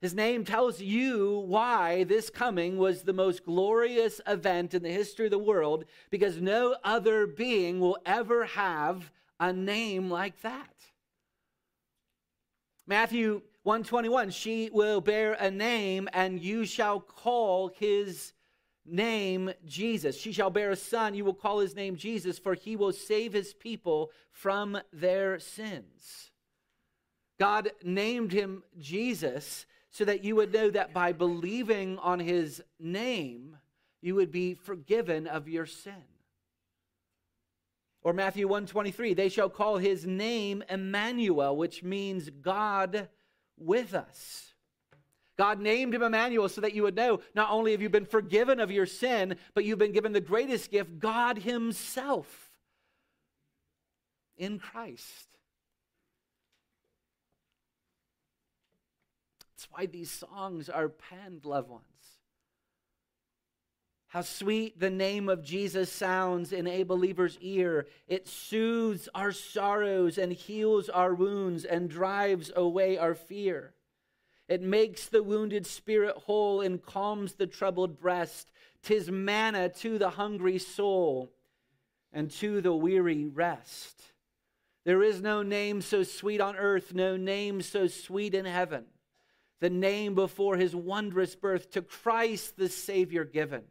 His 0.00 0.14
name 0.14 0.44
tells 0.44 0.80
you 0.80 1.44
why 1.46 2.04
this 2.04 2.28
coming 2.28 2.76
was 2.76 3.02
the 3.02 3.14
most 3.14 3.44
glorious 3.44 4.20
event 4.26 4.74
in 4.74 4.82
the 4.82 4.90
history 4.90 5.26
of 5.26 5.30
the 5.30 5.38
world 5.38 5.84
because 6.10 6.40
no 6.40 6.76
other 6.84 7.26
being 7.26 7.80
will 7.80 7.98
ever 8.04 8.44
have 8.44 9.10
a 9.40 9.52
name 9.52 10.10
like 10.10 10.42
that. 10.42 10.74
Matthew 12.86 13.42
121 13.62 14.30
She 14.30 14.70
will 14.70 15.00
bear 15.00 15.32
a 15.32 15.50
name 15.50 16.08
and 16.12 16.40
you 16.40 16.66
shall 16.66 17.00
call 17.00 17.68
his 17.68 18.34
name 18.84 19.50
Jesus. 19.64 20.20
She 20.20 20.30
shall 20.30 20.50
bear 20.50 20.70
a 20.70 20.76
son, 20.76 21.14
you 21.14 21.24
will 21.24 21.34
call 21.34 21.58
his 21.60 21.74
name 21.74 21.96
Jesus, 21.96 22.38
for 22.38 22.54
he 22.54 22.76
will 22.76 22.92
save 22.92 23.32
his 23.32 23.54
people 23.54 24.10
from 24.30 24.78
their 24.92 25.38
sins. 25.38 26.30
God 27.38 27.70
named 27.82 28.32
him 28.32 28.62
Jesus 28.78 29.66
so 29.96 30.04
that 30.04 30.22
you 30.22 30.36
would 30.36 30.52
know 30.52 30.68
that 30.68 30.92
by 30.92 31.10
believing 31.12 31.96
on 32.00 32.20
his 32.20 32.62
name, 32.78 33.56
you 34.02 34.14
would 34.14 34.30
be 34.30 34.52
forgiven 34.52 35.26
of 35.26 35.48
your 35.48 35.64
sin. 35.64 36.04
Or 38.02 38.12
Matthew 38.12 38.46
123, 38.46 39.14
they 39.14 39.30
shall 39.30 39.48
call 39.48 39.78
his 39.78 40.04
name 40.06 40.62
Emmanuel, 40.68 41.56
which 41.56 41.82
means 41.82 42.28
God 42.28 43.08
with 43.56 43.94
us. 43.94 44.52
God 45.38 45.60
named 45.60 45.94
him 45.94 46.02
Emmanuel 46.02 46.50
so 46.50 46.60
that 46.60 46.74
you 46.74 46.82
would 46.82 46.94
know 46.94 47.20
not 47.34 47.50
only 47.50 47.72
have 47.72 47.80
you 47.80 47.88
been 47.88 48.04
forgiven 48.04 48.60
of 48.60 48.70
your 48.70 48.84
sin, 48.84 49.36
but 49.54 49.64
you've 49.64 49.78
been 49.78 49.92
given 49.92 50.12
the 50.12 50.20
greatest 50.20 50.70
gift, 50.70 50.98
God 50.98 51.38
himself 51.38 52.50
in 54.36 54.58
Christ. 54.58 55.36
That's 59.56 59.65
why 59.76 59.84
these 59.84 60.10
songs 60.10 60.70
are 60.70 60.88
penned, 60.88 61.44
loved 61.44 61.68
ones. 61.68 61.84
How 64.06 64.22
sweet 64.22 64.80
the 64.80 64.88
name 64.88 65.28
of 65.28 65.44
Jesus 65.44 65.92
sounds 65.92 66.50
in 66.50 66.66
a 66.66 66.84
believer's 66.84 67.36
ear. 67.42 67.86
It 68.08 68.26
soothes 68.26 69.08
our 69.14 69.32
sorrows 69.32 70.16
and 70.16 70.32
heals 70.32 70.88
our 70.88 71.14
wounds 71.14 71.66
and 71.66 71.90
drives 71.90 72.50
away 72.56 72.96
our 72.96 73.14
fear. 73.14 73.74
It 74.48 74.62
makes 74.62 75.06
the 75.06 75.22
wounded 75.22 75.66
spirit 75.66 76.16
whole 76.16 76.62
and 76.62 76.82
calms 76.82 77.34
the 77.34 77.46
troubled 77.46 77.98
breast. 77.98 78.50
Tis 78.82 79.10
manna 79.10 79.68
to 79.80 79.98
the 79.98 80.10
hungry 80.10 80.58
soul 80.58 81.32
and 82.14 82.30
to 82.30 82.62
the 82.62 82.74
weary 82.74 83.26
rest. 83.26 84.00
There 84.86 85.02
is 85.02 85.20
no 85.20 85.42
name 85.42 85.82
so 85.82 86.02
sweet 86.02 86.40
on 86.40 86.56
earth, 86.56 86.94
no 86.94 87.18
name 87.18 87.60
so 87.60 87.88
sweet 87.88 88.32
in 88.32 88.46
heaven 88.46 88.86
the 89.60 89.70
name 89.70 90.14
before 90.14 90.56
his 90.56 90.74
wondrous 90.74 91.34
birth, 91.34 91.70
to 91.70 91.82
Christ 91.82 92.56
the 92.56 92.68
Savior 92.68 93.24
given. 93.24 93.62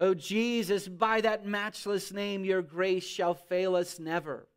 O 0.00 0.14
Jesus, 0.14 0.88
by 0.88 1.20
that 1.20 1.46
matchless 1.46 2.12
name, 2.12 2.44
your 2.44 2.62
grace 2.62 3.04
shall 3.04 3.34
fail 3.34 3.76
us 3.76 3.98
never. 3.98 4.48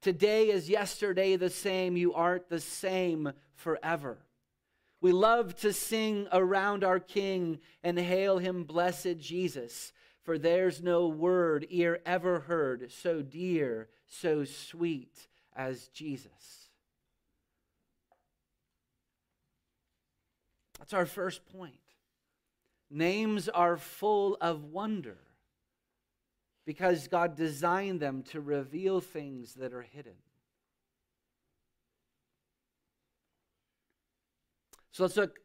Today 0.00 0.50
is 0.50 0.68
yesterday 0.68 1.36
the 1.36 1.50
same, 1.50 1.96
you 1.96 2.14
art 2.14 2.48
the 2.48 2.60
same 2.60 3.32
forever. 3.54 4.18
We 5.00 5.12
love 5.12 5.54
to 5.56 5.72
sing 5.72 6.26
around 6.32 6.82
our 6.82 6.98
King 6.98 7.60
and 7.84 7.98
hail 7.98 8.38
him, 8.38 8.64
blessed 8.64 9.18
Jesus, 9.18 9.92
for 10.22 10.38
there's 10.38 10.82
no 10.82 11.06
word 11.06 11.66
ear 11.70 12.00
ever 12.04 12.40
heard 12.40 12.90
so 12.90 13.22
dear, 13.22 13.88
so 14.06 14.44
sweet 14.44 15.28
as 15.54 15.88
Jesus. 15.88 16.67
That's 20.78 20.92
our 20.92 21.06
first 21.06 21.44
point. 21.46 21.74
Names 22.90 23.48
are 23.48 23.76
full 23.76 24.36
of 24.40 24.64
wonder 24.64 25.18
because 26.64 27.08
God 27.08 27.36
designed 27.36 28.00
them 28.00 28.22
to 28.30 28.40
reveal 28.40 29.00
things 29.00 29.54
that 29.54 29.72
are 29.72 29.82
hidden. 29.82 30.14
So 34.92 35.04
let's 35.04 35.16
look 35.16 35.38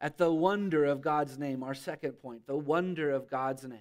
at 0.00 0.18
the 0.18 0.32
wonder 0.32 0.84
of 0.84 1.00
God's 1.00 1.38
name, 1.38 1.62
our 1.62 1.74
second 1.74 2.12
point 2.12 2.46
the 2.46 2.56
wonder 2.56 3.10
of 3.10 3.30
God's 3.30 3.64
name. 3.64 3.78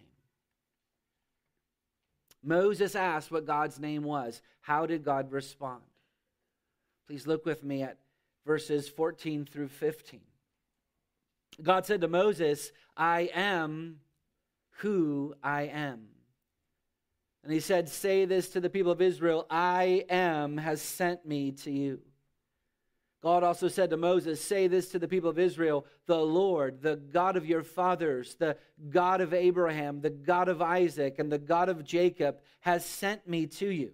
Moses 2.44 2.96
asked 2.96 3.32
what 3.32 3.46
God's 3.46 3.80
name 3.80 4.04
was. 4.04 4.42
How 4.62 4.86
did 4.86 5.04
God 5.04 5.32
respond? 5.32 5.82
Please 7.08 7.26
look 7.26 7.46
with 7.46 7.64
me 7.64 7.82
at 7.82 7.98
verses 8.46 8.88
14 8.90 9.46
through 9.46 9.70
15. 9.70 10.22
God 11.62 11.86
said 11.86 12.02
to 12.02 12.08
Moses, 12.08 12.72
I 12.96 13.30
am 13.34 14.00
who 14.78 15.34
I 15.44 15.64
am. 15.64 16.08
And 17.44 17.52
he 17.52 17.60
said, 17.60 17.90
Say 17.90 18.26
this 18.26 18.50
to 18.50 18.60
the 18.60 18.70
people 18.70 18.92
of 18.92 19.02
Israel 19.02 19.46
I 19.50 20.06
am 20.10 20.58
has 20.58 20.82
sent 20.82 21.26
me 21.26 21.52
to 21.64 21.72
you. 21.72 22.00
God 23.22 23.44
also 23.44 23.70
said 23.70 23.90
to 23.90 23.98
Moses, 23.98 24.42
Say 24.42 24.68
this 24.68 24.90
to 24.90 25.00
the 25.00 25.08
people 25.08 25.30
of 25.30 25.40
Israel 25.40 25.86
The 26.06 26.20
Lord, 26.20 26.82
the 26.82 26.98
God 26.98 27.38
of 27.38 27.46
your 27.46 27.64
fathers, 27.64 28.36
the 28.36 28.58
God 28.90 29.22
of 29.22 29.34
Abraham, 29.34 30.02
the 30.02 30.10
God 30.10 30.50
of 30.50 30.62
Isaac, 30.62 31.20
and 31.20 31.32
the 31.32 31.38
God 31.38 31.70
of 31.70 31.84
Jacob, 31.84 32.40
has 32.62 32.86
sent 32.86 33.28
me 33.28 33.48
to 33.48 33.70
you. 33.70 33.92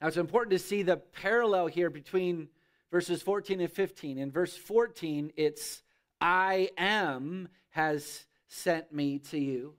Now, 0.00 0.08
it's 0.08 0.16
important 0.16 0.52
to 0.52 0.58
see 0.58 0.82
the 0.82 0.96
parallel 0.96 1.66
here 1.66 1.90
between 1.90 2.48
verses 2.90 3.22
14 3.22 3.60
and 3.60 3.72
15. 3.72 4.18
In 4.18 4.30
verse 4.30 4.56
14, 4.56 5.32
it's 5.36 5.82
I 6.20 6.70
am 6.76 7.48
has 7.70 8.24
sent 8.48 8.92
me 8.92 9.18
to 9.30 9.38
you. 9.38 9.74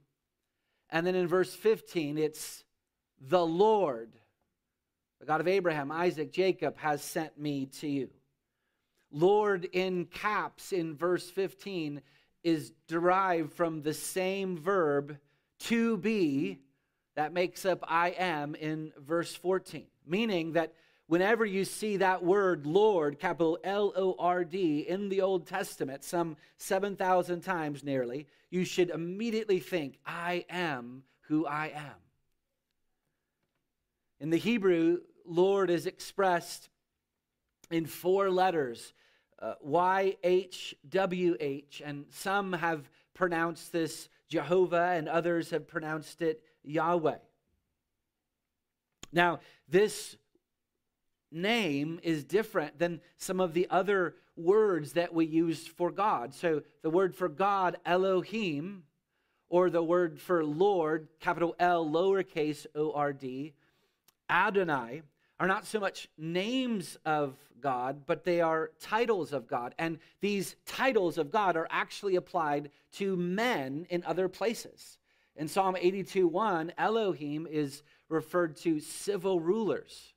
And 0.89 1.06
then 1.06 1.15
in 1.15 1.28
verse 1.28 1.54
15, 1.54 2.17
it's 2.17 2.63
the 3.19 3.45
Lord, 3.45 4.12
the 5.19 5.26
God 5.26 5.41
of 5.41 5.48
Abraham, 5.48 5.91
Isaac, 5.91 6.32
Jacob, 6.32 6.78
has 6.78 7.04
sent 7.04 7.38
me 7.38 7.65
to 7.80 7.88
you. 7.88 8.10
Lord 9.12 9.65
in 9.74 10.06
caps 10.06 10.72
in 10.72 10.95
verse 10.95 11.30
15 11.30 12.02
is 12.43 12.72
derived 12.88 13.54
from 13.54 13.82
the 13.82 13.93
same 13.93 14.58
verb 14.58 15.17
to 15.60 15.98
be 15.98 16.60
that 17.15 17.34
makes 17.34 17.65
up 17.65 17.84
I 17.86 18.12
am 18.12 18.56
in 18.56 18.93
verse 18.98 19.36
14, 19.36 19.86
meaning 20.08 20.54
that 20.54 20.74
whenever 21.10 21.43
you 21.43 21.65
see 21.65 21.98
that 21.98 22.24
word 22.24 22.65
Lord, 22.67 23.19
capital 23.19 23.58
L 23.63 23.91
O 23.95 24.15
R 24.19 24.45
D, 24.45 24.86
in 24.88 25.10
the 25.10 25.22
Old 25.22 25.48
Testament, 25.48 26.04
some 26.04 26.38
7,000 26.58 27.41
times 27.41 27.84
nearly, 27.84 28.28
you 28.52 28.63
should 28.63 28.91
immediately 28.91 29.60
think, 29.60 29.98
I 30.06 30.45
am 30.50 31.04
who 31.22 31.48
I 31.48 31.72
am. 31.76 31.95
In 34.19 34.30
the 34.30 34.38
Hebrew, 34.38 35.00
Lord 35.26 35.72
is 35.72 35.88
expressed 35.88 36.69
in 37.72 37.88
four 37.88 38.30
letters 38.30 38.93
uh, 39.39 39.56
YHWH, 39.65 40.76
and 41.84 42.06
some 42.12 42.54
have 42.54 42.88
pronounced 43.15 43.72
this 43.72 44.10
Jehovah, 44.28 44.91
and 44.93 45.10
others 45.10 45.50
have 45.50 45.67
pronounced 45.67 46.22
it 46.22 46.43
Yahweh. 46.63 47.17
Now, 49.12 49.39
this 49.67 50.15
name 51.32 52.00
is 52.04 52.24
different 52.24 52.80
than 52.80 53.02
some 53.18 53.39
of 53.39 53.54
the 53.54 53.68
other 53.70 54.15
words 54.36 54.94
that 54.94 55.13
we 55.13 55.26
use 55.26 55.68
for 55.68 55.92
God. 55.92 56.34
So, 56.34 56.63
the 56.82 56.89
word 56.89 57.15
for 57.15 57.30
God, 57.30 57.78
Elohim, 57.86 58.84
or 59.50 59.70
the 59.70 59.84
word 59.84 60.20
for 60.20 60.46
Lord, 60.46 61.08
capital 61.20 61.56
L, 61.60 61.86
lowercase 61.88 62.65
o 62.76 62.92
r 62.94 63.13
d, 63.13 63.54
Adonai, 64.30 65.02
are 65.39 65.48
not 65.48 65.65
so 65.65 65.80
much 65.80 66.08
names 66.18 66.98
of 67.06 67.36
God, 67.62 68.06
but 68.06 68.24
they 68.24 68.42
are 68.42 68.72
titles 68.80 69.34
of 69.34 69.48
God. 69.48 69.76
And 69.78 70.00
these 70.22 70.56
titles 70.65 71.18
of 71.18 71.32
God 71.32 71.58
are 71.58 71.68
actually 71.70 72.15
applied 72.15 72.70
to 72.94 73.15
men 73.15 73.86
in 73.89 74.04
other 74.04 74.28
places. 74.28 74.98
In 75.36 75.48
Psalm 75.48 75.76
82 75.80 76.28
1, 76.28 76.74
Elohim 76.78 77.48
is 77.50 77.84
referred 78.10 78.58
to 78.58 78.80
civil 78.80 79.39
rulers. 79.39 80.13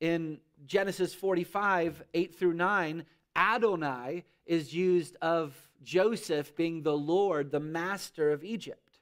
In 0.00 0.38
Genesis 0.66 1.14
45 1.14 2.02
8 2.14 2.38
through 2.38 2.54
9, 2.54 3.04
Adonai 3.34 4.24
is 4.46 4.74
used 4.74 5.16
of 5.20 5.54
Joseph 5.82 6.54
being 6.56 6.82
the 6.82 6.96
Lord, 6.96 7.50
the 7.50 7.60
master 7.60 8.32
of 8.32 8.44
Egypt. 8.44 8.98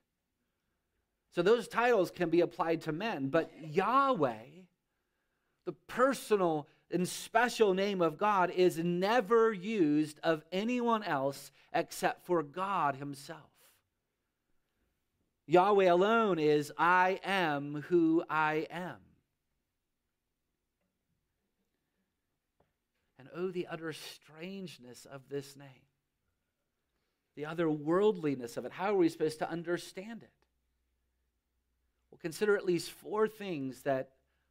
So 1.35 1.42
those 1.42 1.66
titles 1.66 2.11
can 2.11 2.30
be 2.30 2.42
applied 2.42 2.83
to 2.83 2.92
men, 2.92 3.28
but 3.28 3.50
Yahweh, 3.61 4.44
the 5.64 5.72
personal 5.72 6.68
and 6.92 7.09
special 7.09 7.74
name 7.74 8.00
of 8.00 8.18
God, 8.18 8.50
is 8.50 8.78
never 8.78 9.52
used 9.52 10.20
of 10.22 10.44
anyone 10.52 11.02
else 11.02 11.50
except 11.72 12.24
for 12.24 12.42
God 12.42 12.96
Himself. 12.96 13.40
Yahweh 15.46 15.90
alone 15.90 16.38
is 16.38 16.72
I 16.78 17.18
am 17.24 17.85
who 17.88 18.22
I 18.30 18.66
am. 18.70 18.96
And 23.25 23.33
oh, 23.43 23.51
the 23.51 23.67
utter 23.69 23.95
strangeness 23.95 25.07
of 25.07 25.23
this 25.31 25.57
name, 25.57 25.67
the 27.37 27.47
other 27.47 27.71
worldliness 27.71 28.59
of 28.59 28.67
it. 28.67 28.73
How 28.73 28.93
are 28.93 28.97
we 28.97 29.09
supposed 29.09 29.39
to 29.39 29.51
understand 29.51 30.23
it? 30.23 30.31
Well, 32.11 32.19
consider 32.21 32.55
at 32.55 32.67
least 32.67 32.91
four 32.91 33.27
things 33.27 33.83
that 33.83 34.11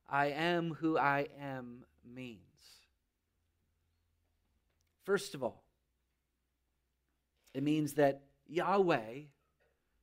I 0.09 0.27
am 0.27 0.73
who 0.73 0.97
I 0.97 1.27
am 1.39 1.85
means. 2.03 2.39
First 5.03 5.35
of 5.35 5.43
all, 5.43 5.61
it 7.53 7.61
means 7.61 7.93
that 7.93 8.21
Yahweh 8.47 9.21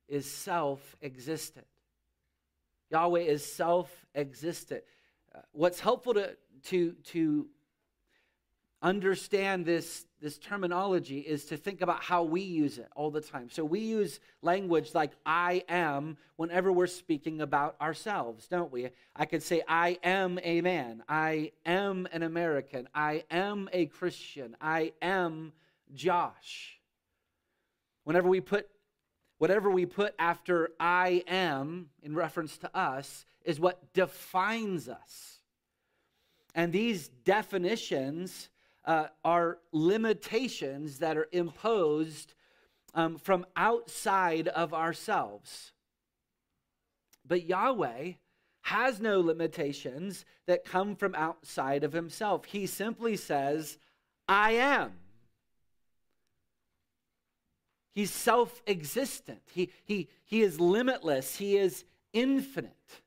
is 0.07 0.31
self 0.31 0.97
existent. 1.03 1.67
Yahweh 2.91 3.23
is 3.23 3.45
self 3.45 3.91
existent. 4.15 4.85
Uh, 5.35 5.41
what's 5.51 5.81
helpful 5.81 6.15
to, 6.15 6.37
to, 6.67 6.93
to 7.05 7.49
understand 8.83 9.67
this, 9.67 10.07
this 10.21 10.39
terminology 10.39 11.21
is 11.21 11.45
to 11.47 11.57
think 11.57 11.83
about 11.83 12.03
how 12.03 12.23
we 12.23 12.41
use 12.41 12.79
it 12.79 12.89
all 12.97 13.11
the 13.11 13.21
time. 13.21 13.51
So 13.51 13.65
we 13.65 13.81
use 13.81 14.21
language 14.43 14.95
like 14.95 15.13
I 15.27 15.65
am 15.69 16.17
whenever 16.37 16.73
we're 16.73 16.87
speaking 16.87 17.43
about 17.43 17.77
ourselves, 17.81 18.47
don't 18.49 18.73
we? 18.73 18.89
I 19.15 19.27
could 19.27 19.43
say, 19.43 19.63
I 19.69 19.99
am 20.03 20.39
a 20.43 20.61
man. 20.63 21.03
I 21.09 21.53
am 21.67 22.09
an 22.13 22.23
American. 22.23 22.89
I 22.95 23.25
am 23.31 23.69
a 23.73 23.87
Christian. 23.87 24.57
I 24.61 24.93
am 25.03 25.53
Josh. 25.95 26.79
Whenever 28.05 28.29
we 28.29 28.41
put 28.41 28.69
whatever 29.39 29.71
we 29.71 29.87
put 29.87 30.15
after 30.19 30.71
I 30.79 31.25
am 31.27 31.89
in 32.03 32.15
reference 32.15 32.59
to 32.59 32.77
us 32.77 33.25
is 33.43 33.59
what 33.59 33.95
defines 33.95 34.87
us. 34.87 35.39
And 36.55 36.75
these 36.75 37.09
definitions 37.09 38.51
uh, 38.85 39.07
are 39.25 39.59
limitations 39.73 40.99
that 40.99 41.17
are 41.17 41.29
imposed 41.33 42.35
um, 42.95 43.19
from 43.19 43.47
outside 43.57 44.49
of 44.49 44.75
ourselves. 44.75 45.73
But 47.27 47.45
Yahweh 47.47 48.13
has 48.63 49.01
no 49.01 49.21
limitations 49.21 50.25
that 50.47 50.65
come 50.65 50.97
from 50.97 51.15
outside 51.15 51.85
of 51.85 51.93
himself. 51.93 52.47
He 52.47 52.67
simply 52.67 53.17
says, 53.17 53.79
I 54.29 54.53
am. 54.53 54.93
He's 57.93 58.11
self 58.11 58.63
existent, 58.67 59.43
he, 59.53 59.71
he, 59.85 60.09
he 60.25 60.43
is 60.43 60.61
limitless, 60.61 61.37
he 61.37 61.57
is 61.57 61.85
infinite 62.13 63.03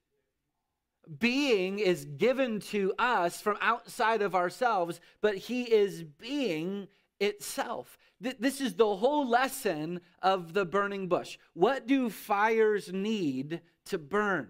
being 1.19 1.79
is 1.79 2.05
given 2.05 2.59
to 2.59 2.93
us 2.97 3.41
from 3.41 3.57
outside 3.61 4.21
of 4.21 4.35
ourselves, 4.35 4.99
but 5.21 5.35
He 5.35 5.63
is 5.63 6.03
being 6.03 6.87
itself. 7.19 7.97
This 8.19 8.61
is 8.61 8.75
the 8.75 8.95
whole 8.95 9.27
lesson 9.27 9.99
of 10.21 10.53
the 10.53 10.65
burning 10.65 11.07
bush. 11.07 11.37
What 11.53 11.87
do 11.87 12.09
fires 12.09 12.91
need 12.93 13.61
to 13.85 13.97
burn? 13.97 14.49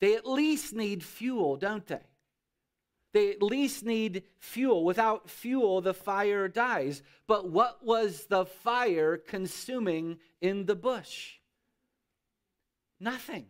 They 0.00 0.14
at 0.14 0.26
least 0.26 0.74
need 0.74 1.02
fuel, 1.02 1.56
don't 1.56 1.86
they? 1.86 2.00
They 3.12 3.30
at 3.30 3.42
least 3.42 3.84
need 3.84 4.24
fuel. 4.38 4.84
Without 4.84 5.30
fuel, 5.30 5.80
the 5.80 5.94
fire 5.94 6.48
dies. 6.48 7.02
But 7.26 7.50
what 7.50 7.84
was 7.84 8.26
the 8.26 8.44
fire 8.44 9.16
consuming 9.16 10.18
in 10.40 10.66
the 10.66 10.74
bush? 10.74 11.36
Nothing 13.00 13.46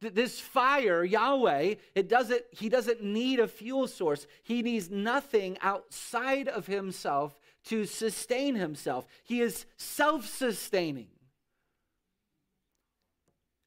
this 0.00 0.40
fire 0.40 1.04
yahweh 1.04 1.74
it 1.94 2.08
doesn't 2.08 2.42
he 2.50 2.68
doesn't 2.68 3.02
need 3.02 3.38
a 3.38 3.48
fuel 3.48 3.86
source. 3.86 4.26
He 4.42 4.62
needs 4.62 4.90
nothing 4.90 5.58
outside 5.60 6.48
of 6.48 6.66
himself 6.66 7.38
to 7.66 7.84
sustain 7.84 8.54
himself. 8.54 9.06
He 9.24 9.40
is 9.42 9.66
self-sustaining. 9.76 11.08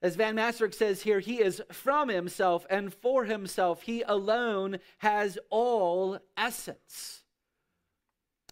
As 0.01 0.15
van 0.15 0.35
Mastricht 0.35 0.75
says 0.75 1.03
here 1.03 1.19
he 1.19 1.41
is 1.41 1.61
from 1.71 2.09
himself 2.09 2.65
and 2.69 2.93
for 2.93 3.25
himself. 3.25 3.83
He 3.83 4.01
alone 4.01 4.79
has 4.97 5.37
all 5.49 6.19
essence. 6.35 7.23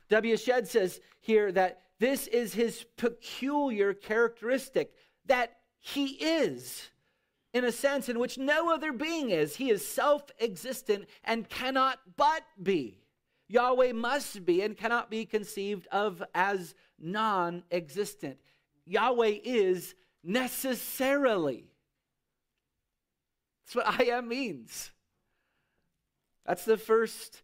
W. 0.09 0.37
Shedd 0.37 0.67
says 0.67 1.01
here 1.19 1.51
that 1.51 1.81
this 1.99 2.27
is 2.27 2.53
his 2.53 2.85
peculiar 2.97 3.93
characteristic 3.93 4.93
that 5.25 5.57
he 5.79 6.07
is 6.07 6.90
in 7.53 7.65
a 7.65 7.71
sense 7.71 8.09
in 8.09 8.19
which 8.19 8.37
no 8.37 8.73
other 8.73 8.91
being 8.91 9.29
is. 9.29 9.55
He 9.55 9.69
is 9.69 9.85
self 9.85 10.23
existent 10.39 11.05
and 11.23 11.49
cannot 11.49 11.99
but 12.15 12.43
be. 12.61 12.97
Yahweh 13.47 13.91
must 13.91 14.45
be 14.45 14.61
and 14.61 14.77
cannot 14.77 15.09
be 15.09 15.25
conceived 15.25 15.87
of 15.91 16.23
as 16.33 16.73
non 16.99 17.63
existent. 17.71 18.37
Yahweh 18.85 19.39
is 19.43 19.95
necessarily. 20.23 21.65
That's 23.65 23.75
what 23.75 23.99
I 23.99 24.05
am 24.15 24.29
means. 24.29 24.91
That's 26.45 26.65
the 26.65 26.77
first 26.77 27.41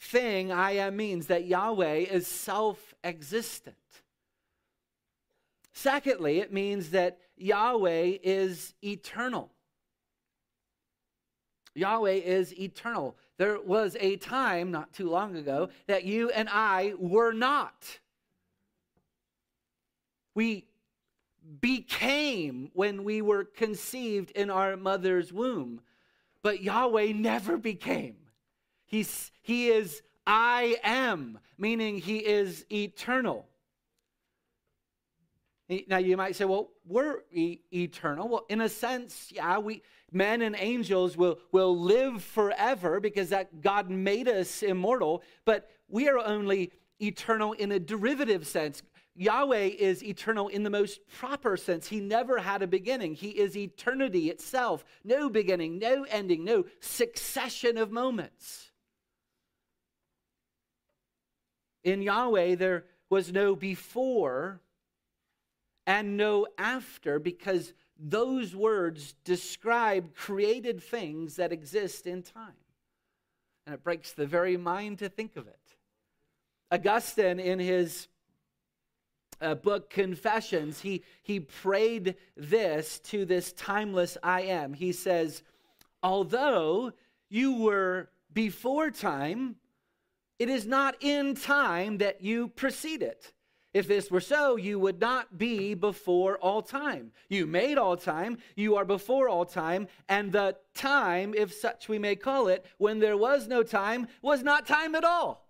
thing 0.00 0.50
I 0.50 0.72
am 0.72 0.96
means 0.96 1.26
that 1.26 1.44
Yahweh 1.44 2.06
is 2.10 2.26
self 2.26 2.94
existent. 3.04 3.76
Secondly, 5.72 6.40
it 6.40 6.52
means 6.52 6.90
that 6.90 7.18
Yahweh 7.40 8.18
is 8.22 8.74
eternal. 8.82 9.50
Yahweh 11.74 12.20
is 12.24 12.58
eternal. 12.58 13.16
There 13.38 13.60
was 13.60 13.96
a 14.00 14.16
time 14.16 14.70
not 14.70 14.92
too 14.92 15.08
long 15.08 15.36
ago 15.36 15.70
that 15.86 16.04
you 16.04 16.30
and 16.30 16.48
I 16.50 16.94
were 16.98 17.32
not. 17.32 18.00
We 20.34 20.66
became 21.60 22.70
when 22.74 23.04
we 23.04 23.22
were 23.22 23.44
conceived 23.44 24.30
in 24.32 24.50
our 24.50 24.76
mother's 24.76 25.32
womb, 25.32 25.80
but 26.42 26.62
Yahweh 26.62 27.12
never 27.12 27.56
became. 27.56 28.16
He's, 28.86 29.30
he 29.40 29.68
is 29.68 30.02
I 30.26 30.76
am, 30.82 31.38
meaning 31.58 31.98
he 31.98 32.18
is 32.18 32.64
eternal. 32.70 33.49
Now 35.86 35.98
you 35.98 36.16
might 36.16 36.34
say, 36.34 36.44
well, 36.44 36.70
we're 36.84 37.20
e- 37.30 37.60
eternal. 37.72 38.28
Well, 38.28 38.46
in 38.48 38.60
a 38.60 38.68
sense, 38.68 39.30
yeah, 39.30 39.58
we 39.58 39.82
men 40.12 40.42
and 40.42 40.56
angels 40.58 41.16
will, 41.16 41.38
will 41.52 41.78
live 41.78 42.22
forever 42.24 42.98
because 42.98 43.28
that 43.28 43.60
God 43.60 43.88
made 43.88 44.28
us 44.28 44.62
immortal, 44.64 45.22
but 45.44 45.70
we 45.88 46.08
are 46.08 46.18
only 46.18 46.72
eternal 47.00 47.52
in 47.52 47.70
a 47.72 47.78
derivative 47.78 48.46
sense. 48.46 48.82
Yahweh 49.14 49.70
is 49.78 50.02
eternal 50.02 50.48
in 50.48 50.62
the 50.62 50.70
most 50.70 51.00
proper 51.06 51.56
sense. 51.56 51.86
He 51.86 52.00
never 52.00 52.38
had 52.38 52.62
a 52.62 52.66
beginning. 52.66 53.14
He 53.14 53.30
is 53.30 53.56
eternity 53.56 54.30
itself. 54.30 54.84
No 55.04 55.28
beginning, 55.28 55.78
no 55.78 56.04
ending, 56.08 56.44
no 56.44 56.64
succession 56.80 57.76
of 57.76 57.92
moments. 57.92 58.70
In 61.84 62.02
Yahweh, 62.02 62.56
there 62.56 62.86
was 63.08 63.32
no 63.32 63.54
before 63.54 64.60
and 65.90 66.16
no 66.16 66.46
after 66.56 67.18
because 67.18 67.72
those 67.98 68.54
words 68.54 69.16
describe 69.24 70.14
created 70.14 70.80
things 70.80 71.34
that 71.34 71.50
exist 71.50 72.06
in 72.06 72.22
time. 72.22 72.62
And 73.66 73.74
it 73.74 73.82
breaks 73.82 74.12
the 74.12 74.24
very 74.24 74.56
mind 74.56 75.00
to 75.00 75.08
think 75.08 75.34
of 75.34 75.48
it. 75.48 75.58
Augustine, 76.70 77.40
in 77.40 77.58
his 77.58 78.06
uh, 79.40 79.56
book 79.56 79.90
Confessions, 79.90 80.80
he, 80.80 81.02
he 81.24 81.40
prayed 81.40 82.14
this 82.36 83.00
to 83.00 83.24
this 83.24 83.52
timeless 83.52 84.16
I 84.22 84.42
am. 84.42 84.74
He 84.74 84.92
says, 84.92 85.42
Although 86.04 86.92
you 87.28 87.56
were 87.56 88.10
before 88.32 88.92
time, 88.92 89.56
it 90.38 90.48
is 90.48 90.66
not 90.66 90.94
in 91.00 91.34
time 91.34 91.98
that 91.98 92.22
you 92.22 92.46
precede 92.46 93.02
it. 93.02 93.32
If 93.72 93.86
this 93.86 94.10
were 94.10 94.20
so, 94.20 94.56
you 94.56 94.80
would 94.80 95.00
not 95.00 95.38
be 95.38 95.74
before 95.74 96.38
all 96.38 96.60
time. 96.60 97.12
You 97.28 97.46
made 97.46 97.78
all 97.78 97.96
time, 97.96 98.38
you 98.56 98.74
are 98.74 98.84
before 98.84 99.28
all 99.28 99.44
time, 99.44 99.86
and 100.08 100.32
the 100.32 100.56
time, 100.74 101.34
if 101.36 101.52
such 101.52 101.88
we 101.88 101.98
may 101.98 102.16
call 102.16 102.48
it, 102.48 102.66
when 102.78 102.98
there 102.98 103.16
was 103.16 103.46
no 103.46 103.62
time, 103.62 104.08
was 104.22 104.42
not 104.42 104.66
time 104.66 104.96
at 104.96 105.04
all. 105.04 105.46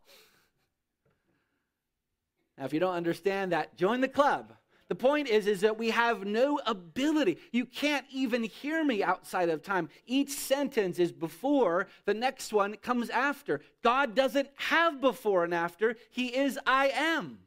Now, 2.59 2.67
if 2.67 2.75
you 2.75 2.81
don't 2.81 2.95
understand 2.95 3.53
that, 3.53 3.79
join 3.79 4.03
the 4.03 4.09
club. 4.09 4.53
The 4.89 4.97
point 4.97 5.29
is, 5.29 5.47
is 5.47 5.63
that 5.63 5.79
we 5.79 5.91
have 5.91 6.27
no 6.27 6.61
ability. 6.67 7.39
You 7.53 7.65
can't 7.65 8.05
even 8.11 8.43
hear 8.43 8.85
me 8.85 9.03
outside 9.03 9.49
of 9.49 9.63
time. 9.63 9.89
Each 10.05 10.31
sentence 10.31 10.99
is 10.99 11.13
before, 11.13 11.87
the 12.05 12.13
next 12.13 12.53
one 12.53 12.75
comes 12.75 13.09
after. 13.09 13.63
God 13.83 14.15
doesn't 14.15 14.51
have 14.57 15.01
before 15.01 15.45
and 15.45 15.55
after. 15.55 15.97
He 16.11 16.37
is 16.37 16.59
I 16.67 16.89
am. 16.89 17.39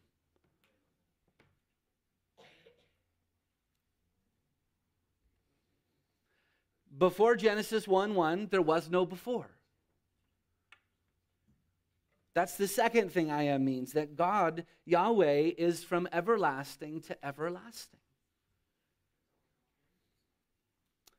Before 7.03 7.35
Genesis 7.35 7.85
1 7.85 8.15
1, 8.15 8.47
there 8.49 8.61
was 8.61 8.89
no 8.89 9.05
before. 9.05 9.49
That's 12.33 12.55
the 12.55 12.65
second 12.65 13.11
thing 13.11 13.29
I 13.29 13.43
am 13.47 13.65
means 13.65 13.91
that 13.91 14.15
God, 14.15 14.65
Yahweh, 14.85 15.51
is 15.57 15.83
from 15.83 16.07
everlasting 16.13 17.01
to 17.01 17.25
everlasting. 17.25 17.99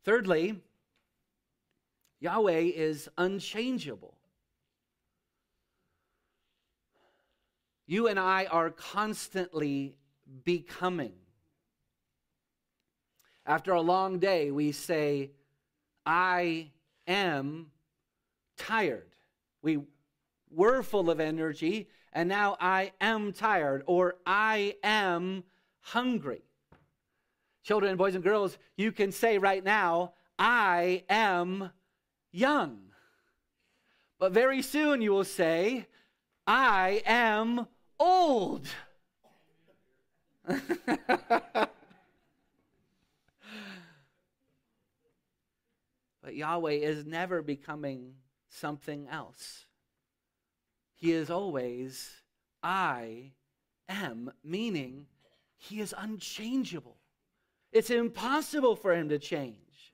Thirdly, 0.04 0.58
Yahweh 2.18 2.70
is 2.74 3.10
unchangeable. 3.18 4.14
You 7.86 8.08
and 8.08 8.18
I 8.18 8.46
are 8.46 8.70
constantly 8.70 9.96
becoming. 10.44 11.12
After 13.44 13.74
a 13.74 13.82
long 13.82 14.18
day, 14.18 14.50
we 14.50 14.72
say, 14.72 15.32
I 16.06 16.70
am 17.06 17.70
tired. 18.56 19.16
We 19.62 19.80
were 20.50 20.82
full 20.82 21.10
of 21.10 21.20
energy, 21.20 21.88
and 22.12 22.28
now 22.28 22.56
I 22.60 22.92
am 23.00 23.32
tired, 23.32 23.82
or 23.86 24.16
I 24.26 24.76
am 24.82 25.44
hungry. 25.80 26.42
Children, 27.62 27.96
boys, 27.96 28.14
and 28.14 28.22
girls, 28.22 28.58
you 28.76 28.92
can 28.92 29.10
say 29.10 29.38
right 29.38 29.64
now, 29.64 30.12
I 30.38 31.04
am 31.08 31.70
young. 32.30 32.78
But 34.18 34.32
very 34.32 34.62
soon 34.62 35.00
you 35.00 35.12
will 35.12 35.24
say, 35.24 35.86
I 36.46 37.02
am 37.06 37.66
old. 37.98 38.66
But 46.24 46.34
Yahweh 46.34 46.72
is 46.72 47.04
never 47.04 47.42
becoming 47.42 48.14
something 48.48 49.06
else. 49.08 49.66
He 50.94 51.12
is 51.12 51.28
always, 51.28 52.22
I 52.62 53.32
am, 53.90 54.32
meaning 54.42 55.04
he 55.58 55.80
is 55.82 55.94
unchangeable. 55.96 56.96
It's 57.72 57.90
impossible 57.90 58.74
for 58.74 58.94
him 58.94 59.10
to 59.10 59.18
change. 59.18 59.92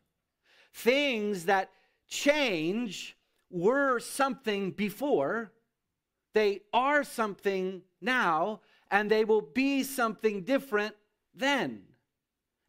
Things 0.72 1.46
that 1.46 1.70
change 2.08 3.16
were 3.50 3.98
something 3.98 4.70
before, 4.70 5.50
they 6.32 6.60
are 6.72 7.02
something 7.02 7.82
now, 8.00 8.60
and 8.88 9.10
they 9.10 9.24
will 9.24 9.40
be 9.40 9.82
something 9.82 10.44
different 10.44 10.94
then. 11.34 11.82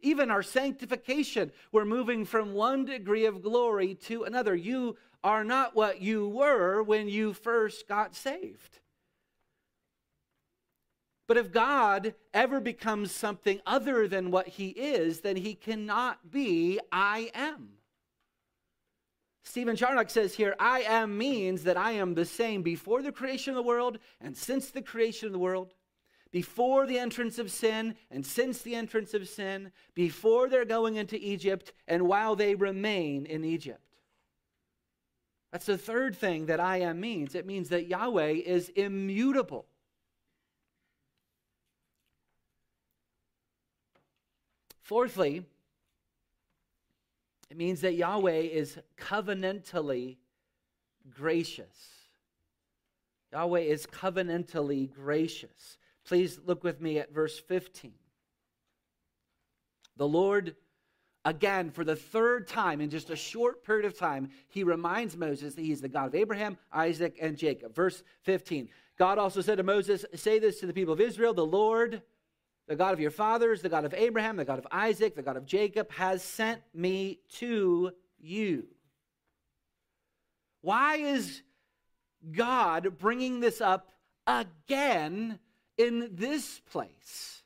Even 0.01 0.31
our 0.31 0.43
sanctification, 0.43 1.51
we're 1.71 1.85
moving 1.85 2.25
from 2.25 2.53
one 2.53 2.85
degree 2.85 3.25
of 3.25 3.41
glory 3.41 3.95
to 3.95 4.23
another. 4.23 4.55
You 4.55 4.97
are 5.23 5.43
not 5.43 5.75
what 5.75 6.01
you 6.01 6.27
were 6.27 6.81
when 6.81 7.07
you 7.07 7.33
first 7.33 7.87
got 7.87 8.15
saved. 8.15 8.79
But 11.27 11.37
if 11.37 11.51
God 11.51 12.15
ever 12.33 12.59
becomes 12.59 13.11
something 13.11 13.61
other 13.65 14.07
than 14.07 14.31
what 14.31 14.47
he 14.47 14.69
is, 14.69 15.21
then 15.21 15.37
he 15.37 15.53
cannot 15.53 16.29
be 16.29 16.79
I 16.91 17.31
am. 17.33 17.69
Stephen 19.43 19.75
Charnock 19.75 20.09
says 20.09 20.35
here, 20.35 20.55
I 20.59 20.81
am 20.81 21.17
means 21.17 21.63
that 21.63 21.77
I 21.77 21.91
am 21.91 22.13
the 22.13 22.25
same 22.25 22.63
before 22.63 23.01
the 23.01 23.11
creation 23.11 23.51
of 23.51 23.55
the 23.55 23.63
world 23.63 23.97
and 24.19 24.35
since 24.35 24.69
the 24.69 24.81
creation 24.81 25.27
of 25.27 25.31
the 25.31 25.39
world 25.39 25.73
before 26.31 26.85
the 26.85 26.97
entrance 26.97 27.37
of 27.37 27.51
sin 27.51 27.95
and 28.09 28.25
since 28.25 28.61
the 28.61 28.75
entrance 28.75 29.13
of 29.13 29.27
sin, 29.27 29.71
before 29.93 30.49
they're 30.49 30.65
going 30.65 30.95
into 30.95 31.17
Egypt 31.17 31.73
and 31.87 32.07
while 32.07 32.35
they 32.35 32.55
remain 32.55 33.25
in 33.25 33.43
Egypt. 33.43 33.81
That's 35.51 35.65
the 35.65 35.77
third 35.77 36.15
thing 36.15 36.45
that 36.45 36.61
I 36.61 36.77
am 36.77 37.01
means. 37.01 37.35
It 37.35 37.45
means 37.45 37.69
that 37.69 37.87
Yahweh 37.87 38.31
is 38.45 38.69
immutable. 38.69 39.65
Fourthly, 44.81 45.45
it 47.49 47.57
means 47.57 47.81
that 47.81 47.95
Yahweh 47.95 48.31
is 48.31 48.77
covenantally 48.97 50.17
gracious. 51.13 51.89
Yahweh 53.33 53.61
is 53.61 53.85
covenantally 53.85 54.91
gracious. 54.93 55.77
Please 56.05 56.39
look 56.45 56.63
with 56.63 56.81
me 56.81 56.99
at 56.99 57.13
verse 57.13 57.39
15. 57.39 57.93
The 59.97 60.07
Lord, 60.07 60.55
again, 61.25 61.69
for 61.69 61.83
the 61.83 61.95
third 61.95 62.47
time 62.47 62.81
in 62.81 62.89
just 62.89 63.09
a 63.09 63.15
short 63.15 63.63
period 63.63 63.85
of 63.85 63.97
time, 63.97 64.29
he 64.49 64.63
reminds 64.63 65.15
Moses 65.15 65.55
that 65.55 65.61
he's 65.61 65.81
the 65.81 65.89
God 65.89 66.07
of 66.07 66.15
Abraham, 66.15 66.57
Isaac, 66.71 67.17
and 67.21 67.37
Jacob. 67.37 67.75
Verse 67.75 68.03
15 68.23 68.69
God 68.97 69.17
also 69.17 69.41
said 69.41 69.57
to 69.57 69.63
Moses, 69.63 70.05
Say 70.15 70.37
this 70.37 70.59
to 70.59 70.67
the 70.67 70.73
people 70.73 70.93
of 70.93 71.01
Israel 71.01 71.33
the 71.33 71.45
Lord, 71.45 72.01
the 72.67 72.75
God 72.75 72.93
of 72.93 72.99
your 72.99 73.11
fathers, 73.11 73.61
the 73.61 73.69
God 73.69 73.85
of 73.85 73.93
Abraham, 73.93 74.37
the 74.37 74.45
God 74.45 74.59
of 74.59 74.67
Isaac, 74.71 75.15
the 75.15 75.23
God 75.23 75.37
of 75.37 75.45
Jacob, 75.45 75.91
has 75.91 76.23
sent 76.23 76.61
me 76.73 77.19
to 77.33 77.91
you. 78.19 78.67
Why 80.61 80.97
is 80.97 81.41
God 82.31 82.97
bringing 82.99 83.39
this 83.39 83.59
up 83.59 83.91
again 84.27 85.39
in 85.81 86.09
this 86.11 86.59
place. 86.71 87.41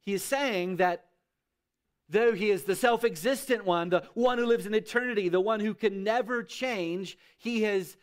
He 0.00 0.14
is 0.14 0.22
saying 0.22 0.76
that 0.76 1.06
though 2.08 2.32
he 2.32 2.50
is 2.50 2.64
the 2.64 2.76
self 2.76 3.04
existent 3.04 3.64
one, 3.64 3.90
the 3.90 4.04
one 4.14 4.38
who 4.38 4.46
lives 4.46 4.66
in 4.66 4.74
eternity, 4.74 5.28
the 5.28 5.40
one 5.40 5.60
who 5.60 5.74
can 5.74 6.02
never 6.02 6.42
change, 6.42 7.18
he 7.36 7.62
has 7.62 7.96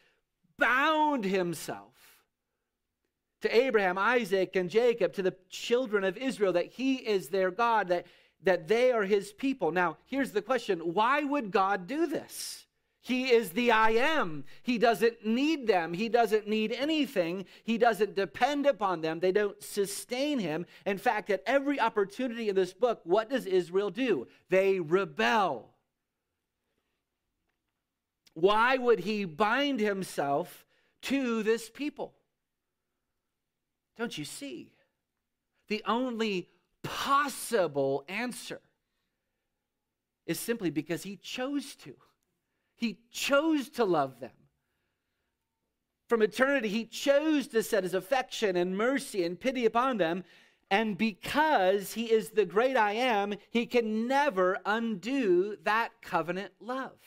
bound 0.58 1.26
himself 1.26 1.94
to 3.42 3.56
Abraham, 3.56 3.98
Isaac, 3.98 4.56
and 4.56 4.70
Jacob, 4.70 5.14
to 5.14 5.22
the 5.22 5.36
children 5.50 6.04
of 6.04 6.18
Israel, 6.18 6.54
that 6.54 6.68
he 6.68 6.96
is 6.96 7.30
their 7.30 7.52
God, 7.52 7.90
that, 7.90 8.08
that 8.44 8.68
they 8.68 8.92
are 8.92 9.04
his 9.04 9.34
people. 9.34 9.72
Now, 9.72 9.98
here's 10.06 10.32
the 10.32 10.42
question 10.42 10.80
why 10.80 11.24
would 11.24 11.52
God 11.52 11.88
do 11.88 12.08
this? 12.08 12.65
He 13.06 13.32
is 13.32 13.52
the 13.52 13.70
I 13.70 13.92
am. 13.92 14.46
He 14.64 14.80
doesn't 14.80 15.24
need 15.24 15.68
them. 15.68 15.94
He 15.94 16.10
doesn't 16.10 16.48
need 16.48 16.72
anything. 16.72 17.46
He 17.64 17.78
doesn't 17.78 18.16
depend 18.16 18.66
upon 18.66 19.02
them. 19.02 19.20
They 19.20 19.32
don't 19.32 19.62
sustain 19.62 20.40
him. 20.40 20.66
In 20.88 20.98
fact, 20.98 21.30
at 21.30 21.44
every 21.46 21.80
opportunity 21.80 22.50
in 22.50 22.56
this 22.56 22.74
book, 22.74 23.02
what 23.04 23.30
does 23.30 23.46
Israel 23.46 23.92
do? 23.92 24.26
They 24.50 24.80
rebel. 24.80 25.70
Why 28.34 28.78
would 28.78 29.02
he 29.02 29.26
bind 29.26 29.80
himself 29.80 30.66
to 31.04 31.44
this 31.44 31.70
people? 31.70 32.16
Don't 33.98 34.18
you 34.18 34.26
see? 34.26 34.72
The 35.68 35.84
only 35.86 36.50
possible 36.82 38.04
answer 38.08 38.62
is 40.26 40.40
simply 40.40 40.72
because 40.72 41.04
he 41.04 41.18
chose 41.18 41.76
to. 41.76 41.94
He 42.76 43.00
chose 43.12 43.70
to 43.72 43.86
love 43.86 44.20
them. 44.20 44.32
From 46.08 46.22
eternity, 46.22 46.70
he 46.70 46.86
chose 46.86 47.48
to 47.48 47.64
set 47.64 47.84
his 47.84 47.94
affection 47.94 48.56
and 48.56 48.78
mercy 48.78 49.24
and 49.24 49.40
pity 49.40 49.66
upon 49.66 49.98
them. 49.98 50.24
And 50.70 50.98
because 50.98 51.94
he 51.94 52.12
is 52.12 52.32
the 52.32 52.46
great 52.46 52.76
I 52.76 52.94
am, 52.94 53.36
he 53.50 53.66
can 53.66 54.08
never 54.08 54.60
undo 54.66 55.58
that 55.64 55.90
covenant 56.02 56.54
love. 56.60 56.98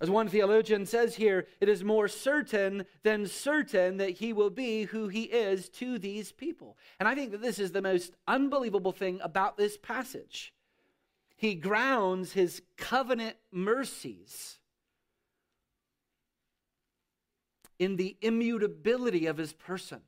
As 0.00 0.10
one 0.10 0.28
theologian 0.28 0.84
says 0.84 1.14
here, 1.14 1.46
it 1.60 1.68
is 1.68 1.82
more 1.82 2.06
certain 2.06 2.84
than 3.02 3.26
certain 3.26 3.96
that 3.96 4.10
he 4.10 4.32
will 4.32 4.50
be 4.50 4.82
who 4.84 5.08
he 5.08 5.22
is 5.22 5.70
to 5.70 5.98
these 5.98 6.32
people. 6.32 6.76
And 7.00 7.08
I 7.08 7.14
think 7.14 7.30
that 7.30 7.40
this 7.40 7.58
is 7.58 7.72
the 7.72 7.80
most 7.80 8.14
unbelievable 8.28 8.92
thing 8.92 9.20
about 9.22 9.56
this 9.56 9.78
passage 9.78 10.52
he 11.36 11.54
grounds 11.54 12.32
his 12.32 12.62
covenant 12.78 13.36
mercies 13.52 14.58
in 17.78 17.96
the 17.96 18.16
immutability 18.22 19.26
of 19.26 19.36
his 19.36 19.52
person. 19.52 20.00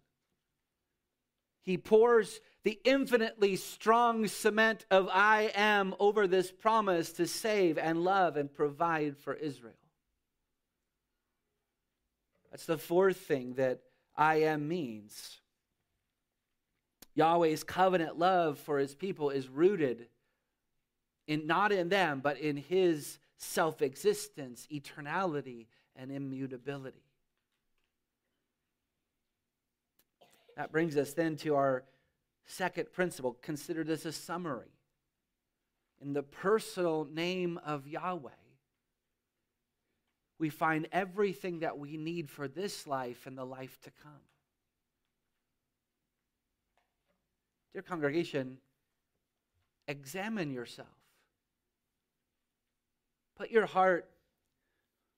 He 1.62 1.76
pours 1.76 2.40
the 2.64 2.80
infinitely 2.82 3.56
strong 3.56 4.26
cement 4.26 4.86
of 4.90 5.06
I 5.12 5.52
am 5.54 5.94
over 6.00 6.26
this 6.26 6.50
promise 6.50 7.12
to 7.12 7.26
save 7.26 7.76
and 7.76 8.02
love 8.02 8.38
and 8.38 8.52
provide 8.52 9.18
for 9.18 9.34
Israel. 9.34 9.74
That's 12.50 12.64
the 12.64 12.78
fourth 12.78 13.18
thing 13.18 13.54
that 13.54 13.80
I 14.16 14.36
am 14.36 14.66
means. 14.66 15.40
Yahweh's 17.14 17.64
covenant 17.64 18.18
love 18.18 18.58
for 18.58 18.78
his 18.78 18.94
people 18.94 19.28
is 19.28 19.48
rooted 19.48 20.06
in 21.28 21.46
not 21.46 21.70
in 21.70 21.90
them, 21.90 22.20
but 22.20 22.38
in 22.38 22.56
his 22.56 23.20
self 23.36 23.82
existence, 23.82 24.66
eternality, 24.72 25.66
and 25.94 26.10
immutability. 26.10 27.04
That 30.56 30.72
brings 30.72 30.96
us 30.96 31.12
then 31.12 31.36
to 31.36 31.54
our 31.54 31.84
second 32.46 32.92
principle. 32.92 33.36
Consider 33.42 33.84
this 33.84 34.04
a 34.06 34.12
summary. 34.12 34.72
In 36.00 36.14
the 36.14 36.22
personal 36.22 37.04
name 37.04 37.60
of 37.64 37.86
Yahweh, 37.86 38.30
we 40.38 40.48
find 40.48 40.88
everything 40.92 41.60
that 41.60 41.78
we 41.78 41.96
need 41.96 42.30
for 42.30 42.48
this 42.48 42.86
life 42.86 43.26
and 43.26 43.36
the 43.36 43.44
life 43.44 43.78
to 43.82 43.90
come. 44.02 44.12
Dear 47.72 47.82
congregation, 47.82 48.58
examine 49.86 50.52
yourself. 50.52 50.97
Put 53.38 53.50
your 53.50 53.66
heart 53.66 54.10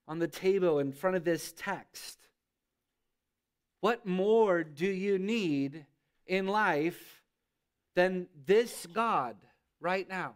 on 0.07 0.19
the 0.19 0.29
table 0.29 0.79
in 0.79 0.93
front 0.93 1.17
of 1.17 1.25
this 1.25 1.53
text. 1.57 2.19
What 3.81 4.05
more 4.05 4.63
do 4.63 4.87
you 4.87 5.19
need 5.19 5.87
in 6.27 6.47
life 6.47 7.23
than 7.97 8.29
this 8.45 8.87
God 8.93 9.37
right 9.81 10.07
now? 10.09 10.35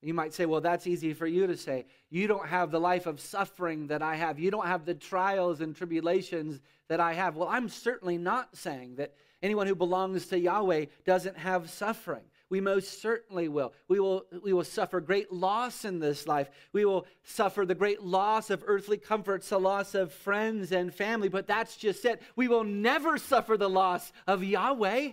You 0.00 0.14
might 0.14 0.34
say, 0.34 0.46
well, 0.46 0.60
that's 0.60 0.86
easy 0.86 1.14
for 1.14 1.26
you 1.26 1.46
to 1.46 1.56
say. 1.56 1.86
You 2.10 2.26
don't 2.26 2.46
have 2.46 2.70
the 2.70 2.80
life 2.80 3.06
of 3.06 3.20
suffering 3.20 3.86
that 3.86 4.02
I 4.02 4.16
have. 4.16 4.38
You 4.38 4.50
don't 4.50 4.66
have 4.66 4.84
the 4.84 4.94
trials 4.94 5.60
and 5.60 5.76
tribulations 5.76 6.60
that 6.88 6.98
I 6.98 7.14
have. 7.14 7.36
Well, 7.36 7.48
I'm 7.48 7.68
certainly 7.68 8.18
not 8.18 8.56
saying 8.56 8.96
that 8.96 9.14
anyone 9.42 9.68
who 9.68 9.76
belongs 9.76 10.26
to 10.26 10.38
Yahweh 10.38 10.86
doesn't 11.04 11.38
have 11.38 11.70
suffering. 11.70 12.24
We 12.52 12.60
most 12.60 13.00
certainly 13.00 13.48
will. 13.48 13.72
We 13.88 13.98
will, 13.98 14.26
we 14.42 14.52
will 14.52 14.62
suffer 14.62 15.00
great 15.00 15.32
loss 15.32 15.86
in 15.86 16.00
this 16.00 16.26
life. 16.26 16.50
We 16.74 16.84
will 16.84 17.06
suffer 17.24 17.64
the 17.64 17.74
great 17.74 18.02
loss 18.02 18.50
of 18.50 18.62
earthly 18.66 18.98
comforts, 18.98 19.48
the 19.48 19.58
loss 19.58 19.94
of 19.94 20.12
friends 20.12 20.70
and 20.70 20.92
family, 20.92 21.30
but 21.30 21.46
that's 21.46 21.78
just 21.78 22.04
it. 22.04 22.20
We 22.36 22.48
will 22.48 22.62
never 22.62 23.16
suffer 23.16 23.56
the 23.56 23.70
loss 23.70 24.12
of 24.26 24.44
Yahweh. 24.44 25.12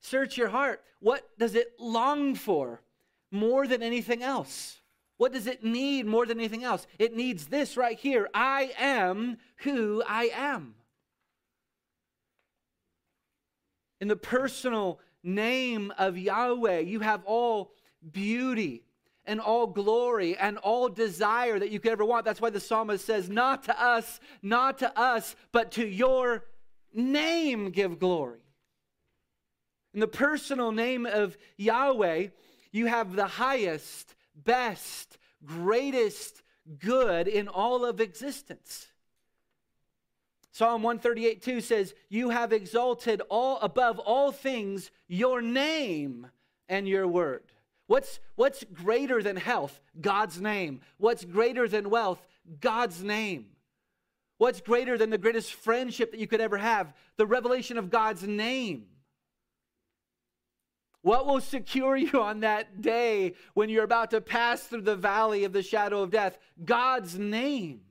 Search 0.00 0.36
your 0.36 0.46
heart. 0.46 0.80
What 1.00 1.28
does 1.40 1.56
it 1.56 1.72
long 1.80 2.36
for 2.36 2.80
more 3.32 3.66
than 3.66 3.82
anything 3.82 4.22
else? 4.22 4.78
What 5.16 5.32
does 5.32 5.48
it 5.48 5.64
need 5.64 6.06
more 6.06 6.24
than 6.24 6.38
anything 6.38 6.62
else? 6.62 6.86
It 7.00 7.16
needs 7.16 7.48
this 7.48 7.76
right 7.76 7.98
here 7.98 8.28
I 8.32 8.70
am 8.78 9.38
who 9.64 10.04
I 10.06 10.30
am. 10.32 10.76
In 14.00 14.06
the 14.06 14.14
personal 14.14 15.00
name 15.28 15.92
of 15.98 16.18
Yahweh, 16.18 16.80
you 16.80 17.00
have 17.00 17.22
all 17.24 17.72
beauty 18.12 18.84
and 19.24 19.40
all 19.40 19.66
glory 19.66 20.36
and 20.36 20.56
all 20.58 20.88
desire 20.88 21.58
that 21.58 21.70
you 21.70 21.78
could 21.78 21.92
ever 21.92 22.04
want. 22.04 22.24
That's 22.24 22.40
why 22.40 22.50
the 22.50 22.60
psalmist 22.60 23.04
says, 23.04 23.28
Not 23.28 23.64
to 23.64 23.80
us, 23.80 24.20
not 24.42 24.78
to 24.78 24.98
us, 24.98 25.36
but 25.52 25.72
to 25.72 25.86
your 25.86 26.44
name 26.94 27.70
give 27.70 27.98
glory. 27.98 28.40
In 29.94 30.00
the 30.00 30.08
personal 30.08 30.72
name 30.72 31.06
of 31.06 31.36
Yahweh, 31.56 32.28
you 32.72 32.86
have 32.86 33.14
the 33.14 33.26
highest, 33.26 34.14
best, 34.34 35.18
greatest 35.44 36.42
good 36.78 37.28
in 37.28 37.48
all 37.48 37.84
of 37.84 38.00
existence. 38.00 38.86
Psalm 40.58 40.82
138 40.82 41.40
2 41.40 41.60
says, 41.60 41.94
You 42.08 42.30
have 42.30 42.52
exalted 42.52 43.22
all 43.28 43.60
above 43.60 44.00
all 44.00 44.32
things 44.32 44.90
your 45.06 45.40
name 45.40 46.26
and 46.68 46.88
your 46.88 47.06
word. 47.06 47.44
What's, 47.86 48.18
what's 48.34 48.64
greater 48.64 49.22
than 49.22 49.36
health? 49.36 49.78
God's 50.00 50.40
name. 50.40 50.80
What's 50.96 51.24
greater 51.24 51.68
than 51.68 51.90
wealth? 51.90 52.26
God's 52.58 53.04
name. 53.04 53.50
What's 54.38 54.60
greater 54.60 54.98
than 54.98 55.10
the 55.10 55.16
greatest 55.16 55.52
friendship 55.54 56.10
that 56.10 56.18
you 56.18 56.26
could 56.26 56.40
ever 56.40 56.58
have? 56.58 56.92
The 57.18 57.26
revelation 57.26 57.78
of 57.78 57.88
God's 57.88 58.24
name. 58.24 58.86
What 61.02 61.24
will 61.24 61.40
secure 61.40 61.96
you 61.96 62.20
on 62.20 62.40
that 62.40 62.82
day 62.82 63.34
when 63.54 63.68
you're 63.68 63.84
about 63.84 64.10
to 64.10 64.20
pass 64.20 64.64
through 64.64 64.82
the 64.82 64.96
valley 64.96 65.44
of 65.44 65.52
the 65.52 65.62
shadow 65.62 66.02
of 66.02 66.10
death? 66.10 66.36
God's 66.64 67.16
name. 67.16 67.82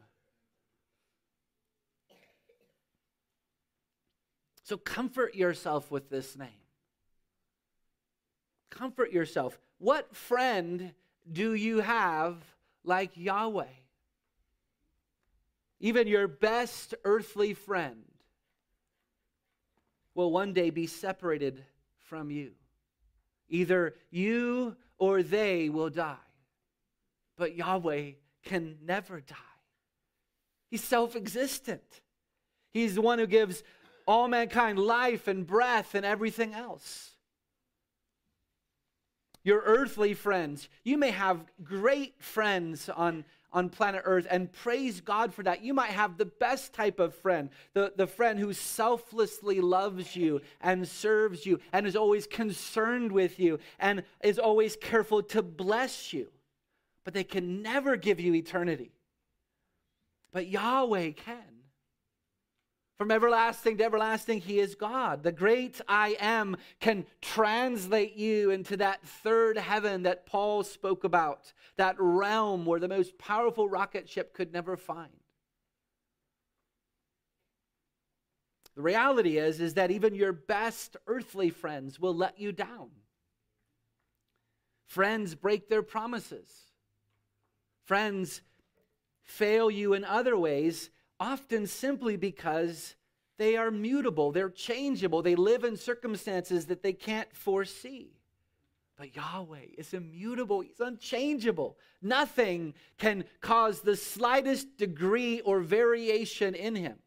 So 4.68 4.76
comfort 4.76 5.34
yourself 5.34 5.90
with 5.92 6.10
this 6.10 6.38
name. 6.38 6.50
Comfort 8.70 9.14
yourself. 9.14 9.58
What 9.78 10.14
friend 10.14 10.92
do 11.32 11.54
you 11.54 11.80
have 11.80 12.36
like 12.84 13.12
Yahweh? 13.16 13.64
Even 15.80 16.06
your 16.10 16.28
best 16.28 16.96
earthly 17.06 17.54
friend 17.54 18.04
will 20.14 20.34
one 20.34 20.52
day 20.52 20.70
be 20.70 20.86
separated 20.86 21.64
from 22.00 22.30
you. 22.30 22.52
Either 23.48 23.96
you 24.10 24.76
or 24.98 25.24
they 25.24 25.70
will 25.70 25.90
die. 25.90 26.18
But 27.38 27.56
Yahweh 27.56 28.12
can 28.44 28.80
never 28.84 29.22
die. 29.22 29.38
He's 30.70 30.84
self 30.84 31.16
existent. 31.16 32.02
He's 32.74 32.96
the 32.96 33.02
one 33.02 33.18
who 33.18 33.28
gives 33.28 33.64
all 34.08 34.28
mankind 34.28 34.80
life 34.80 35.28
and 35.28 35.46
breath 35.46 35.94
and 35.94 36.06
everything 36.06 36.54
else. 36.54 37.12
Your 39.44 39.62
earthly 39.62 40.14
friends, 40.14 40.68
you 40.84 40.98
may 40.98 41.12
have 41.12 41.46
great 41.64 42.22
friends 42.22 42.90
on, 42.90 43.24
on 43.54 43.70
planet 43.70 44.02
Earth, 44.04 44.28
and 44.30 44.52
praise 44.52 45.00
God 45.00 45.34
for 45.34 45.44
that. 45.44 45.62
You 45.62 45.74
might 45.74 45.92
have 45.92 46.18
the 46.18 46.26
best 46.26 46.74
type 46.74 47.00
of 47.00 47.16
friend, 47.16 47.50
the, 47.74 47.94
the 47.96 48.08
friend 48.08 48.40
who 48.40 48.52
selflessly 48.52 49.62
loves 49.62 50.16
you 50.16 50.42
and 50.60 50.86
serves 50.86 51.46
you 51.46 51.60
and 51.72 51.88
is 51.88 51.96
always 51.96 52.28
concerned 52.28 53.12
with 53.12 53.40
you 53.40 53.60
and 53.80 54.04
is 54.22 54.38
always 54.38 54.76
careful 54.76 55.24
to 55.24 55.42
bless 55.42 56.12
you. 56.12 56.28
But 57.06 57.14
they 57.14 57.24
can 57.24 57.62
never 57.62 57.96
give 57.96 58.20
you 58.20 58.34
eternity. 58.34 58.92
But 60.34 60.48
Yahweh 60.48 61.12
can. 61.12 61.57
From 62.98 63.12
everlasting 63.12 63.78
to 63.78 63.84
everlasting, 63.84 64.42
He 64.42 64.60
is 64.60 64.74
God. 64.74 65.22
The 65.22 65.32
great 65.32 65.80
I 65.88 66.16
am 66.20 66.58
can 66.80 67.06
translate 67.22 68.16
you 68.16 68.50
into 68.50 68.76
that 68.78 69.04
third 69.04 69.58
heaven 69.58 70.04
that 70.04 70.26
Paul 70.26 70.64
spoke 70.64 71.04
about, 71.04 71.54
that 71.76 71.96
realm 72.00 72.66
where 72.66 72.80
the 72.80 72.88
most 72.88 73.20
powerful 73.20 73.70
rocket 73.70 74.10
ship 74.10 74.34
could 74.34 74.52
never 74.52 74.76
find. 74.76 75.12
The 78.76 78.82
reality 78.82 79.38
is, 79.38 79.60
is 79.60 79.76
that 79.76 79.92
even 79.92 80.16
your 80.16 80.34
best 80.34 80.98
earthly 81.06 81.52
friends 81.52 82.00
will 82.00 82.16
let 82.16 82.40
you 82.40 82.52
down. 82.52 82.90
Friends 84.88 85.36
break 85.36 85.70
their 85.70 85.84
promises. 85.84 86.52
Friends 87.86 88.42
fail 89.24 89.70
you 89.70 89.94
in 89.94 90.04
other 90.04 90.38
ways 90.38 90.90
often 91.20 91.68
simply 91.68 92.18
because 92.18 92.96
they 93.38 93.56
are 93.56 93.72
mutable, 93.72 94.32
they're 94.32 94.50
changeable, 94.50 95.22
they 95.22 95.36
live 95.36 95.64
in 95.64 95.78
circumstances 95.78 96.66
that 96.68 96.84
they 96.84 96.94
can't 96.94 97.34
foresee. 97.36 98.14
But 98.98 99.16
Yahweh 99.16 99.76
is 99.78 99.94
immutable, 99.94 100.62
He's 100.62 100.80
unchangeable. 100.80 101.78
Nothing 102.02 102.74
can 102.98 103.26
cause 103.42 103.82
the 103.82 103.96
slightest 103.96 104.78
degree 104.78 105.42
or 105.42 105.60
variation 105.60 106.56
in 106.56 106.76
Him. 106.76 106.98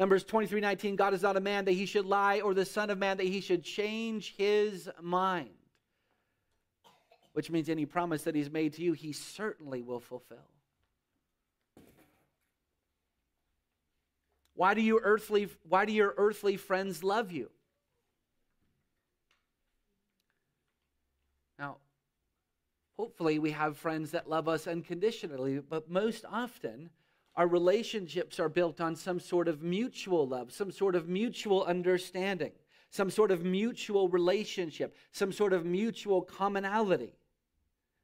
Numbers 0.00 0.24
23 0.24 0.62
19, 0.62 0.96
God 0.96 1.12
is 1.12 1.22
not 1.22 1.36
a 1.36 1.40
man 1.40 1.66
that 1.66 1.72
he 1.72 1.84
should 1.84 2.06
lie, 2.06 2.40
or 2.40 2.54
the 2.54 2.64
Son 2.64 2.88
of 2.88 2.96
Man 2.96 3.18
that 3.18 3.26
he 3.26 3.42
should 3.42 3.62
change 3.62 4.34
his 4.34 4.88
mind. 5.02 5.50
Which 7.34 7.50
means 7.50 7.68
any 7.68 7.84
promise 7.84 8.22
that 8.22 8.34
he's 8.34 8.50
made 8.50 8.72
to 8.74 8.82
you, 8.82 8.94
he 8.94 9.12
certainly 9.12 9.82
will 9.82 10.00
fulfill. 10.00 10.38
Why 14.60 14.74
do 14.74 14.82
you 14.82 15.00
earthly 15.02 15.48
why 15.66 15.86
do 15.86 15.92
your 15.94 16.12
earthly 16.18 16.58
friends 16.58 17.02
love 17.02 17.32
you? 17.32 17.48
Now, 21.58 21.78
hopefully 22.98 23.38
we 23.38 23.52
have 23.52 23.78
friends 23.78 24.10
that 24.10 24.28
love 24.28 24.48
us 24.48 24.66
unconditionally, 24.66 25.60
but 25.60 25.90
most 25.90 26.26
often 26.30 26.90
our 27.36 27.46
relationships 27.46 28.38
are 28.38 28.50
built 28.50 28.82
on 28.82 28.96
some 28.96 29.18
sort 29.18 29.48
of 29.48 29.62
mutual 29.62 30.28
love, 30.28 30.52
some 30.52 30.70
sort 30.70 30.94
of 30.94 31.08
mutual 31.08 31.64
understanding, 31.64 32.52
some 32.90 33.08
sort 33.08 33.30
of 33.30 33.42
mutual 33.42 34.10
relationship, 34.10 34.94
some 35.10 35.32
sort 35.32 35.54
of 35.54 35.64
mutual 35.64 36.20
commonality. 36.20 37.14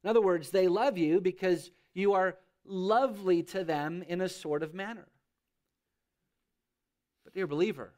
In 0.03 0.09
other 0.09 0.23
words, 0.23 0.49
they 0.53 0.69
love 0.69 0.97
you 0.97 1.21
because 1.21 1.71
you 1.93 2.15
are 2.15 2.39
lovely 2.65 3.43
to 3.43 3.63
them 3.63 4.03
in 4.09 4.23
a 4.23 4.29
sort 4.31 4.63
of 4.63 4.73
manner. 4.73 5.07
Dear 7.37 7.47
believer, 7.47 7.93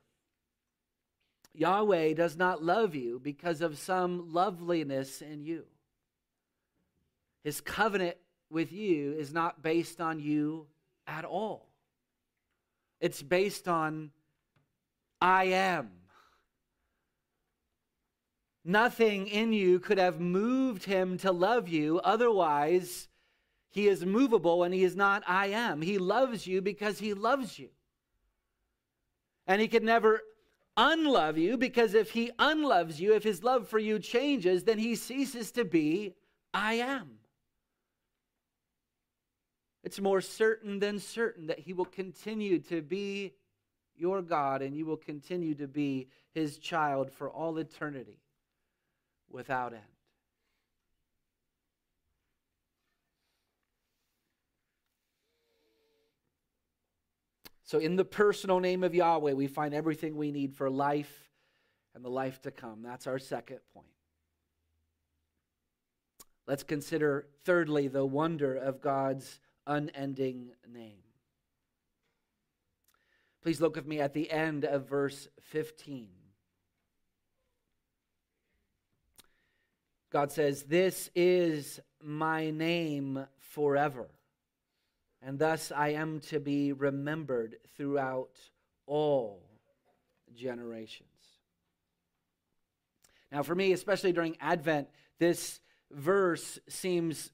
Yahweh 1.55 2.15
does 2.15 2.37
not 2.37 2.61
love 2.61 2.97
you 2.97 3.21
because 3.23 3.61
of 3.61 3.79
some 3.79 4.33
loveliness 4.33 5.23
in 5.23 5.45
you. 5.45 5.63
His 7.45 7.61
covenant 7.61 8.17
with 8.51 8.73
you 8.73 9.13
is 9.13 9.33
not 9.33 9.63
based 9.63 10.01
on 10.01 10.19
you 10.19 10.67
at 11.07 11.25
all. 11.25 11.69
It's 13.01 13.23
based 13.23 13.69
on 13.69 14.11
I 15.21 15.45
am. 15.45 15.91
Nothing 18.65 19.29
in 19.29 19.53
you 19.53 19.79
could 19.79 19.99
have 19.99 20.19
moved 20.19 20.83
him 20.83 21.17
to 21.19 21.31
love 21.31 21.69
you. 21.69 22.01
Otherwise, 22.01 23.07
he 23.71 23.87
is 23.87 24.05
movable 24.05 24.65
and 24.65 24.75
he 24.75 24.83
is 24.83 24.97
not 24.97 25.23
I 25.29 25.47
am. 25.47 25.81
He 25.81 25.97
loves 25.97 26.45
you 26.45 26.61
because 26.61 26.99
he 26.99 27.15
loves 27.15 27.57
you. 27.57 27.69
And 29.49 29.61
he 29.61 29.67
could 29.67 29.83
never 29.83 30.21
unlove 30.77 31.37
you 31.39 31.57
because 31.57 31.95
if 31.95 32.11
he 32.11 32.31
unloves 32.39 33.01
you, 33.01 33.15
if 33.15 33.25
his 33.25 33.43
love 33.43 33.67
for 33.67 33.79
you 33.79 33.99
changes, 33.99 34.63
then 34.63 34.79
he 34.79 34.95
ceases 34.95 35.51
to 35.53 35.65
be 35.65 36.15
I 36.55 36.75
am. 36.75 37.19
It's 39.83 40.01
more 40.01 40.21
certain 40.21 40.79
than 40.79 40.99
certain 41.01 41.47
that 41.47 41.61
he 41.61 41.73
will 41.73 41.87
continue 41.87 42.59
to 42.61 42.83
be 42.83 43.33
your 43.97 44.23
God 44.23 44.63
and 44.63 44.77
you 44.77 44.85
will 44.87 44.97
continue 44.97 45.55
to 45.55 45.67
be 45.67 46.09
his 46.33 46.59
child 46.59 47.11
for 47.11 47.31
all 47.31 47.59
eternity 47.59 48.21
without 49.31 49.73
end. 49.73 49.83
So, 57.69 57.79
in 57.79 57.97
the 57.97 58.05
personal 58.05 58.61
name 58.61 58.83
of 58.83 58.95
Yahweh, 58.95 59.35
we 59.35 59.47
find 59.47 59.75
everything 59.75 60.17
we 60.17 60.33
need 60.33 60.55
for 60.55 60.71
life 60.71 61.29
and 61.95 62.03
the 62.03 62.09
life 62.09 62.41
to 62.43 62.51
come. 62.51 62.81
That's 62.83 63.07
our 63.07 63.19
second 63.19 63.59
point. 63.75 63.91
Let's 66.47 66.63
consider, 66.63 67.27
thirdly, 67.45 67.89
the 67.89 68.07
wonder 68.07 68.55
of 68.55 68.81
God's 68.81 69.39
unending 69.67 70.53
name. 70.67 71.03
Please 73.43 73.61
look 73.61 73.77
with 73.77 73.87
me 73.87 74.01
at 74.01 74.15
the 74.15 74.31
end 74.31 74.65
of 74.65 74.89
verse 74.89 75.29
15. 75.43 76.09
God 80.11 80.33
says, 80.33 80.63
This 80.63 81.11
is 81.15 81.81
my 82.01 82.51
name 82.51 83.27
forever 83.37 84.09
and 85.23 85.39
thus 85.39 85.73
I 85.75 85.91
am 85.91 86.21
to 86.29 86.41
be 86.41 86.73
remembered 86.73 87.57
throughout 87.77 88.39
all 88.87 89.43
generations. 90.35 91.09
Now, 93.31 93.43
for 93.43 93.55
me, 93.55 93.73
especially 93.73 94.13
during 94.13 94.37
Advent, 94.41 94.89
this 95.19 95.61
verse 95.91 96.59
seems 96.69 97.31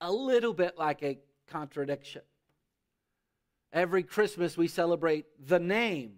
a 0.00 0.10
little 0.12 0.52
bit 0.52 0.78
like 0.78 1.02
a 1.02 1.18
contradiction. 1.48 2.22
Every 3.72 4.02
Christmas, 4.02 4.56
we 4.56 4.68
celebrate 4.68 5.26
the 5.38 5.58
name 5.58 6.14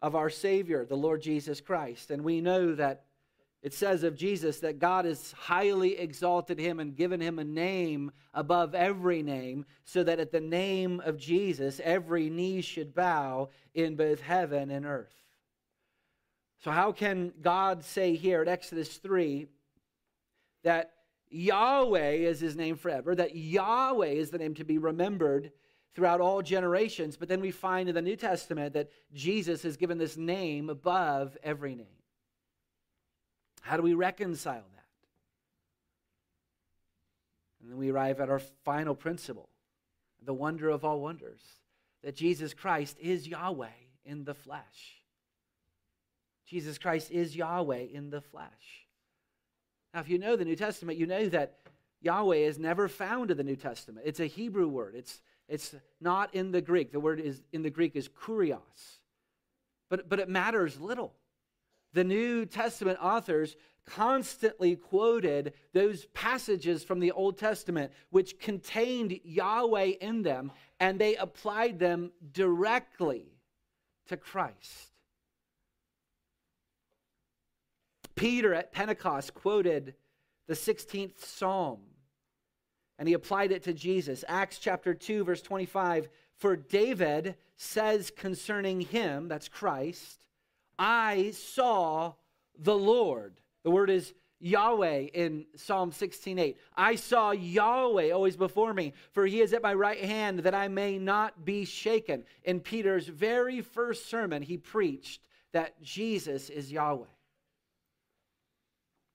of 0.00 0.14
our 0.14 0.30
Savior, 0.30 0.84
the 0.84 0.96
Lord 0.96 1.22
Jesus 1.22 1.60
Christ. 1.60 2.10
And 2.10 2.22
we 2.22 2.40
know 2.40 2.74
that 2.74 3.04
it 3.62 3.74
says 3.74 4.04
of 4.04 4.16
Jesus 4.16 4.60
that 4.60 4.78
God 4.78 5.04
has 5.04 5.32
highly 5.32 5.98
exalted 5.98 6.58
him 6.58 6.78
and 6.78 6.94
given 6.94 7.20
him 7.20 7.38
a 7.38 7.44
name 7.44 8.12
above 8.32 8.74
every 8.74 9.22
name, 9.22 9.66
so 9.84 10.04
that 10.04 10.20
at 10.20 10.30
the 10.30 10.40
name 10.40 11.00
of 11.04 11.18
Jesus, 11.18 11.80
every 11.82 12.30
knee 12.30 12.60
should 12.60 12.94
bow 12.94 13.48
in 13.74 13.96
both 13.96 14.20
heaven 14.20 14.70
and 14.70 14.86
earth. 14.86 15.14
So, 16.60 16.70
how 16.70 16.92
can 16.92 17.32
God 17.40 17.84
say 17.84 18.14
here 18.14 18.42
at 18.42 18.48
Exodus 18.48 18.96
3 18.96 19.46
that 20.62 20.92
Yahweh 21.30 22.12
is 22.12 22.40
his 22.40 22.56
name 22.56 22.76
forever, 22.76 23.14
that 23.14 23.34
Yahweh 23.34 24.08
is 24.08 24.30
the 24.30 24.38
name 24.38 24.54
to 24.54 24.64
be 24.64 24.78
remembered 24.78 25.52
throughout 25.94 26.20
all 26.20 26.42
generations, 26.42 27.16
but 27.16 27.28
then 27.28 27.40
we 27.40 27.50
find 27.50 27.88
in 27.88 27.94
the 27.94 28.02
New 28.02 28.16
Testament 28.16 28.72
that 28.74 28.90
Jesus 29.12 29.62
has 29.62 29.76
given 29.76 29.98
this 29.98 30.16
name 30.16 30.70
above 30.70 31.36
every 31.42 31.74
name? 31.74 31.97
How 33.68 33.76
do 33.76 33.82
we 33.82 33.92
reconcile 33.92 34.64
that? 34.74 34.84
And 37.60 37.70
then 37.70 37.76
we 37.76 37.90
arrive 37.90 38.18
at 38.18 38.30
our 38.30 38.38
final 38.38 38.94
principle 38.94 39.50
the 40.24 40.32
wonder 40.32 40.70
of 40.70 40.86
all 40.86 41.00
wonders 41.00 41.40
that 42.02 42.16
Jesus 42.16 42.54
Christ 42.54 42.96
is 42.98 43.28
Yahweh 43.28 43.66
in 44.06 44.24
the 44.24 44.32
flesh. 44.32 45.02
Jesus 46.46 46.78
Christ 46.78 47.10
is 47.10 47.36
Yahweh 47.36 47.88
in 47.92 48.08
the 48.08 48.22
flesh. 48.22 48.86
Now, 49.92 50.00
if 50.00 50.08
you 50.08 50.18
know 50.18 50.34
the 50.34 50.46
New 50.46 50.56
Testament, 50.56 50.96
you 50.96 51.06
know 51.06 51.28
that 51.28 51.58
Yahweh 52.00 52.36
is 52.36 52.58
never 52.58 52.88
found 52.88 53.30
in 53.30 53.36
the 53.36 53.44
New 53.44 53.56
Testament. 53.56 54.06
It's 54.06 54.20
a 54.20 54.26
Hebrew 54.26 54.68
word. 54.68 54.94
It's, 54.94 55.20
it's 55.46 55.74
not 56.00 56.34
in 56.34 56.52
the 56.52 56.62
Greek. 56.62 56.90
The 56.90 57.00
word 57.00 57.20
is 57.20 57.42
in 57.52 57.60
the 57.60 57.70
Greek 57.70 57.96
is 57.96 58.08
kurios. 58.08 59.00
But, 59.90 60.08
but 60.08 60.20
it 60.20 60.30
matters 60.30 60.80
little. 60.80 61.12
The 61.92 62.04
New 62.04 62.46
Testament 62.46 62.98
authors 63.00 63.56
constantly 63.86 64.76
quoted 64.76 65.54
those 65.72 66.06
passages 66.06 66.84
from 66.84 67.00
the 67.00 67.12
Old 67.12 67.38
Testament 67.38 67.92
which 68.10 68.38
contained 68.38 69.18
Yahweh 69.24 69.94
in 70.00 70.22
them, 70.22 70.52
and 70.78 70.98
they 70.98 71.16
applied 71.16 71.78
them 71.78 72.12
directly 72.32 73.26
to 74.08 74.16
Christ. 74.16 74.92
Peter 78.14 78.52
at 78.52 78.72
Pentecost 78.72 79.32
quoted 79.32 79.94
the 80.46 80.54
16th 80.54 81.20
Psalm 81.24 81.80
and 82.98 83.06
he 83.06 83.14
applied 83.14 83.52
it 83.52 83.62
to 83.62 83.72
Jesus. 83.72 84.24
Acts 84.26 84.58
chapter 84.58 84.92
2, 84.92 85.24
verse 85.24 85.42
25 85.42 86.08
For 86.36 86.56
David 86.56 87.36
says 87.56 88.10
concerning 88.10 88.80
him, 88.80 89.28
that's 89.28 89.48
Christ, 89.48 90.26
I 90.78 91.32
saw 91.32 92.14
the 92.58 92.76
Lord. 92.76 93.40
The 93.64 93.70
word 93.70 93.90
is 93.90 94.14
Yahweh 94.40 95.08
in 95.14 95.46
Psalm 95.56 95.90
16:8. 95.90 96.56
I 96.76 96.94
saw 96.94 97.32
Yahweh 97.32 98.10
always 98.12 98.36
before 98.36 98.72
me, 98.72 98.92
for 99.10 99.26
he 99.26 99.40
is 99.40 99.52
at 99.52 99.62
my 99.62 99.74
right 99.74 100.02
hand 100.04 100.40
that 100.40 100.54
I 100.54 100.68
may 100.68 100.98
not 100.98 101.44
be 101.44 101.64
shaken. 101.64 102.24
In 102.44 102.60
Peter's 102.60 103.08
very 103.08 103.60
first 103.60 104.06
sermon, 104.06 104.42
he 104.42 104.56
preached 104.56 105.22
that 105.52 105.82
Jesus 105.82 106.50
is 106.50 106.70
Yahweh. 106.70 107.06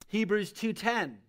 Hebrews 0.09 0.51
2:10 0.51 1.21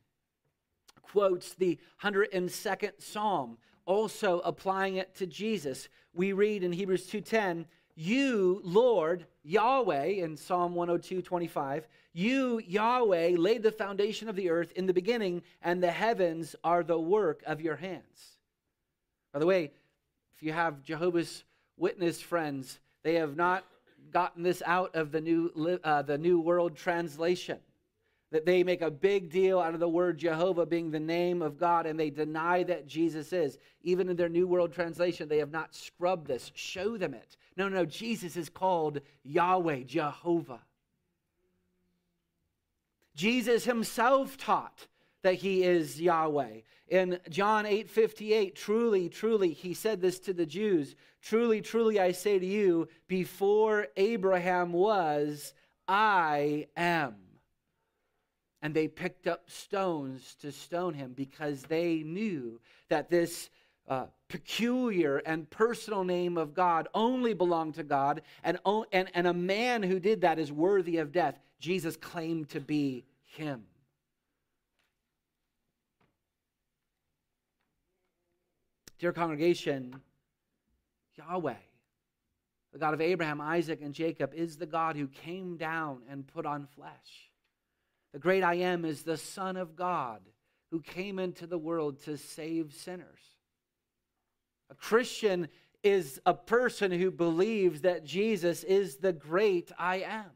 quotes 1.02 1.54
the 1.54 1.78
102nd 1.98 3.00
Psalm, 3.00 3.58
also 3.86 4.40
applying 4.40 4.96
it 4.96 5.14
to 5.14 5.26
Jesus. 5.26 5.88
We 6.12 6.32
read 6.32 6.64
in 6.64 6.72
Hebrews 6.72 7.06
2:10, 7.06 7.68
"You, 7.94 8.60
Lord, 8.64 9.28
Yahweh 9.44 10.06
in 10.06 10.36
Psalm 10.36 10.74
102, 10.74 11.22
25, 11.22 11.86
you, 12.12 12.60
Yahweh, 12.66 13.36
laid 13.36 13.62
the 13.62 13.70
foundation 13.70 14.28
of 14.28 14.36
the 14.36 14.50
earth 14.50 14.72
in 14.72 14.86
the 14.86 14.94
beginning, 14.94 15.42
and 15.62 15.82
the 15.82 15.90
heavens 15.90 16.56
are 16.64 16.82
the 16.82 16.98
work 16.98 17.42
of 17.46 17.60
your 17.60 17.76
hands. 17.76 18.38
By 19.32 19.40
the 19.40 19.46
way, 19.46 19.72
if 20.34 20.42
you 20.42 20.52
have 20.52 20.82
Jehovah's 20.82 21.44
Witness 21.76 22.20
friends, 22.20 22.78
they 23.02 23.14
have 23.14 23.36
not 23.36 23.64
gotten 24.12 24.44
this 24.44 24.62
out 24.64 24.94
of 24.94 25.10
the 25.10 25.20
new, 25.20 25.80
uh, 25.82 26.02
the 26.02 26.16
new 26.16 26.38
World 26.38 26.76
Translation. 26.76 27.58
That 28.34 28.44
they 28.44 28.64
make 28.64 28.82
a 28.82 28.90
big 28.90 29.30
deal 29.30 29.60
out 29.60 29.74
of 29.74 29.80
the 29.80 29.88
word 29.88 30.18
Jehovah 30.18 30.66
being 30.66 30.90
the 30.90 30.98
name 30.98 31.40
of 31.40 31.56
God, 31.56 31.86
and 31.86 31.96
they 31.96 32.10
deny 32.10 32.64
that 32.64 32.84
Jesus 32.84 33.32
is. 33.32 33.58
Even 33.82 34.08
in 34.08 34.16
their 34.16 34.28
New 34.28 34.48
World 34.48 34.72
Translation, 34.72 35.28
they 35.28 35.38
have 35.38 35.52
not 35.52 35.72
scrubbed 35.72 36.26
this. 36.26 36.50
Show 36.52 36.96
them 36.96 37.14
it. 37.14 37.36
No, 37.56 37.68
no, 37.68 37.84
Jesus 37.84 38.36
is 38.36 38.48
called 38.48 39.00
Yahweh, 39.22 39.84
Jehovah. 39.84 40.62
Jesus 43.14 43.66
himself 43.66 44.36
taught 44.36 44.88
that 45.22 45.34
he 45.34 45.62
is 45.62 46.00
Yahweh. 46.00 46.62
In 46.88 47.20
John 47.30 47.66
8 47.66 47.88
58, 47.88 48.56
truly, 48.56 49.08
truly, 49.08 49.52
he 49.52 49.74
said 49.74 50.00
this 50.00 50.18
to 50.18 50.32
the 50.32 50.44
Jews 50.44 50.96
Truly, 51.22 51.60
truly, 51.60 52.00
I 52.00 52.10
say 52.10 52.40
to 52.40 52.44
you, 52.44 52.88
before 53.06 53.86
Abraham 53.96 54.72
was, 54.72 55.54
I 55.86 56.66
am. 56.76 57.23
And 58.64 58.74
they 58.74 58.88
picked 58.88 59.26
up 59.26 59.50
stones 59.50 60.36
to 60.40 60.50
stone 60.50 60.94
him 60.94 61.12
because 61.14 61.64
they 61.64 62.02
knew 62.02 62.58
that 62.88 63.10
this 63.10 63.50
uh, 63.86 64.06
peculiar 64.28 65.18
and 65.18 65.48
personal 65.50 66.02
name 66.02 66.38
of 66.38 66.54
God 66.54 66.88
only 66.94 67.34
belonged 67.34 67.74
to 67.74 67.82
God, 67.82 68.22
and, 68.42 68.58
and, 68.90 69.10
and 69.12 69.26
a 69.26 69.34
man 69.34 69.82
who 69.82 70.00
did 70.00 70.22
that 70.22 70.38
is 70.38 70.50
worthy 70.50 70.96
of 70.96 71.12
death. 71.12 71.38
Jesus 71.60 71.94
claimed 71.98 72.48
to 72.48 72.60
be 72.60 73.04
him. 73.36 73.64
Dear 78.98 79.12
congregation, 79.12 80.00
Yahweh, 81.18 81.52
the 82.72 82.78
God 82.78 82.94
of 82.94 83.02
Abraham, 83.02 83.42
Isaac, 83.42 83.82
and 83.82 83.92
Jacob, 83.92 84.32
is 84.32 84.56
the 84.56 84.64
God 84.64 84.96
who 84.96 85.06
came 85.06 85.58
down 85.58 85.98
and 86.08 86.26
put 86.26 86.46
on 86.46 86.66
flesh. 86.74 87.28
The 88.14 88.20
great 88.20 88.44
I 88.44 88.54
am 88.54 88.84
is 88.84 89.02
the 89.02 89.16
Son 89.16 89.56
of 89.56 89.74
God 89.74 90.20
who 90.70 90.80
came 90.80 91.18
into 91.18 91.48
the 91.48 91.58
world 91.58 92.00
to 92.04 92.16
save 92.16 92.72
sinners. 92.72 93.20
A 94.70 94.76
Christian 94.76 95.48
is 95.82 96.20
a 96.24 96.32
person 96.32 96.92
who 96.92 97.10
believes 97.10 97.80
that 97.80 98.04
Jesus 98.04 98.62
is 98.62 98.98
the 98.98 99.12
great 99.12 99.72
I 99.76 99.96
am. 99.96 100.30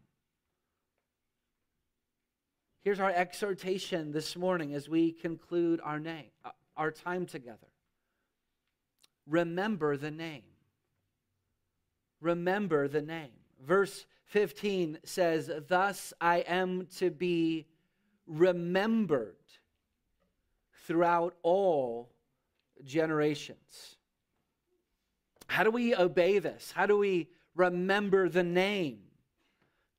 Here's 2.83 2.99
our 2.99 3.13
exhortation 3.13 4.11
this 4.11 4.35
morning 4.35 4.75
as 4.75 4.89
we 4.89 5.13
conclude 5.13 5.81
our 5.81 6.01
name, 6.01 6.31
uh, 6.45 6.51
our 6.77 6.91
time 6.91 7.27
together. 7.27 7.69
Remember 9.25 9.97
the 9.97 10.11
name. 10.11 10.43
Remember 12.21 12.89
the 12.89 13.03
name. 13.03 13.39
Verse 13.65 14.05
15 14.29 14.99
says, 15.05 15.51
Thus 15.69 16.13
I 16.21 16.39
am 16.41 16.87
to 16.99 17.11
be 17.11 17.67
remembered 18.27 19.37
throughout 20.87 21.35
all 21.43 22.11
generations. 22.85 23.97
How 25.47 25.65
do 25.65 25.71
we 25.71 25.95
obey 25.95 26.39
this? 26.39 26.73
How 26.73 26.87
do 26.87 26.99
we 26.99 27.29
remember 27.55 28.29
the 28.29 28.43
name 28.43 29.01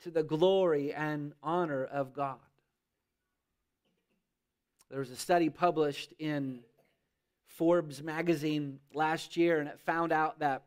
to 0.03 0.11
the 0.11 0.23
glory 0.23 0.93
and 0.93 1.33
honor 1.41 1.83
of 1.85 2.13
God? 2.13 2.37
There 4.91 4.99
was 4.99 5.11
a 5.11 5.15
study 5.15 5.49
published 5.49 6.13
in 6.19 6.59
Forbes 7.47 8.01
magazine 8.01 8.79
last 8.93 9.37
year, 9.37 9.59
and 9.59 9.67
it 9.67 9.79
found 9.79 10.11
out 10.11 10.39
that 10.39 10.63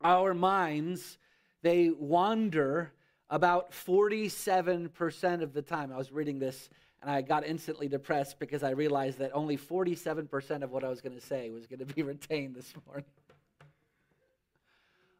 our 0.00 0.32
minds 0.32 1.18
they 1.66 1.90
wander 1.90 2.92
about 3.28 3.72
47% 3.72 5.42
of 5.42 5.52
the 5.52 5.62
time. 5.62 5.92
I 5.92 5.96
was 5.96 6.12
reading 6.12 6.38
this 6.38 6.70
and 7.02 7.10
I 7.10 7.22
got 7.22 7.46
instantly 7.46 7.88
depressed 7.88 8.38
because 8.38 8.62
I 8.62 8.70
realized 8.70 9.18
that 9.18 9.32
only 9.34 9.58
47% 9.58 10.62
of 10.62 10.70
what 10.70 10.84
I 10.84 10.88
was 10.88 11.00
going 11.00 11.14
to 11.14 11.24
say 11.24 11.50
was 11.50 11.66
going 11.66 11.80
to 11.80 11.86
be 11.86 12.02
retained 12.04 12.54
this 12.54 12.72
morning 12.86 13.04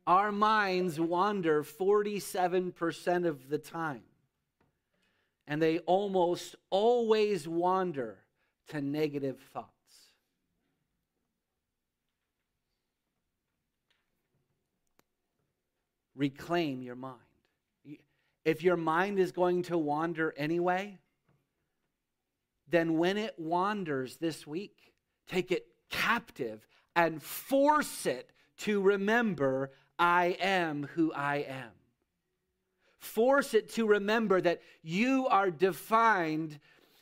our 0.06 0.30
minds 0.30 1.00
wander 1.00 1.64
47% 1.64 3.26
of 3.26 3.48
the 3.48 3.58
time. 3.58 4.02
And 5.48 5.60
they 5.60 5.78
almost 5.80 6.56
always 6.70 7.46
wander 7.46 8.18
to 8.68 8.80
negative 8.80 9.38
thoughts. 9.52 9.70
Reclaim 16.16 16.82
your 16.82 16.96
mind. 16.96 17.20
If 18.44 18.62
your 18.62 18.76
mind 18.76 19.18
is 19.18 19.32
going 19.32 19.62
to 19.64 19.76
wander 19.76 20.32
anyway, 20.36 20.98
then 22.68 22.96
when 22.96 23.16
it 23.16 23.34
wanders 23.38 24.16
this 24.16 24.46
week, 24.46 24.92
take 25.28 25.52
it 25.52 25.66
captive 25.90 26.66
and 26.94 27.22
force 27.22 28.06
it 28.06 28.30
to 28.58 28.80
remember 28.80 29.70
I 29.98 30.36
am 30.40 30.88
who 30.94 31.12
I 31.12 31.36
am. 31.48 31.70
Force 32.98 33.54
it 33.54 33.68
to 33.74 33.86
remember 33.86 34.40
that 34.40 34.62
you 34.82 35.26
are 35.28 35.50
defined 35.50 36.58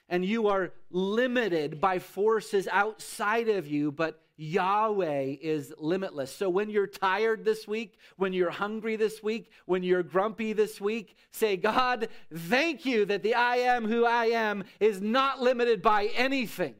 and 0.08 0.24
you 0.24 0.48
are 0.48 0.72
limited 0.90 1.80
by 1.80 1.98
forces 1.98 2.68
outside 2.70 3.48
of 3.48 3.66
you, 3.66 3.90
but 3.90 4.23
Yahweh 4.36 5.36
is 5.40 5.72
limitless. 5.78 6.34
So 6.34 6.48
when 6.48 6.68
you're 6.68 6.88
tired 6.88 7.44
this 7.44 7.68
week, 7.68 7.98
when 8.16 8.32
you're 8.32 8.50
hungry 8.50 8.96
this 8.96 9.22
week, 9.22 9.50
when 9.66 9.82
you're 9.82 10.02
grumpy 10.02 10.52
this 10.52 10.80
week, 10.80 11.16
say, 11.30 11.56
God, 11.56 12.08
thank 12.32 12.84
you 12.84 13.04
that 13.06 13.22
the 13.22 13.34
I 13.34 13.56
am 13.56 13.86
who 13.86 14.04
I 14.04 14.26
am 14.26 14.64
is 14.80 15.00
not 15.00 15.40
limited 15.40 15.82
by 15.82 16.06
anything. 16.16 16.74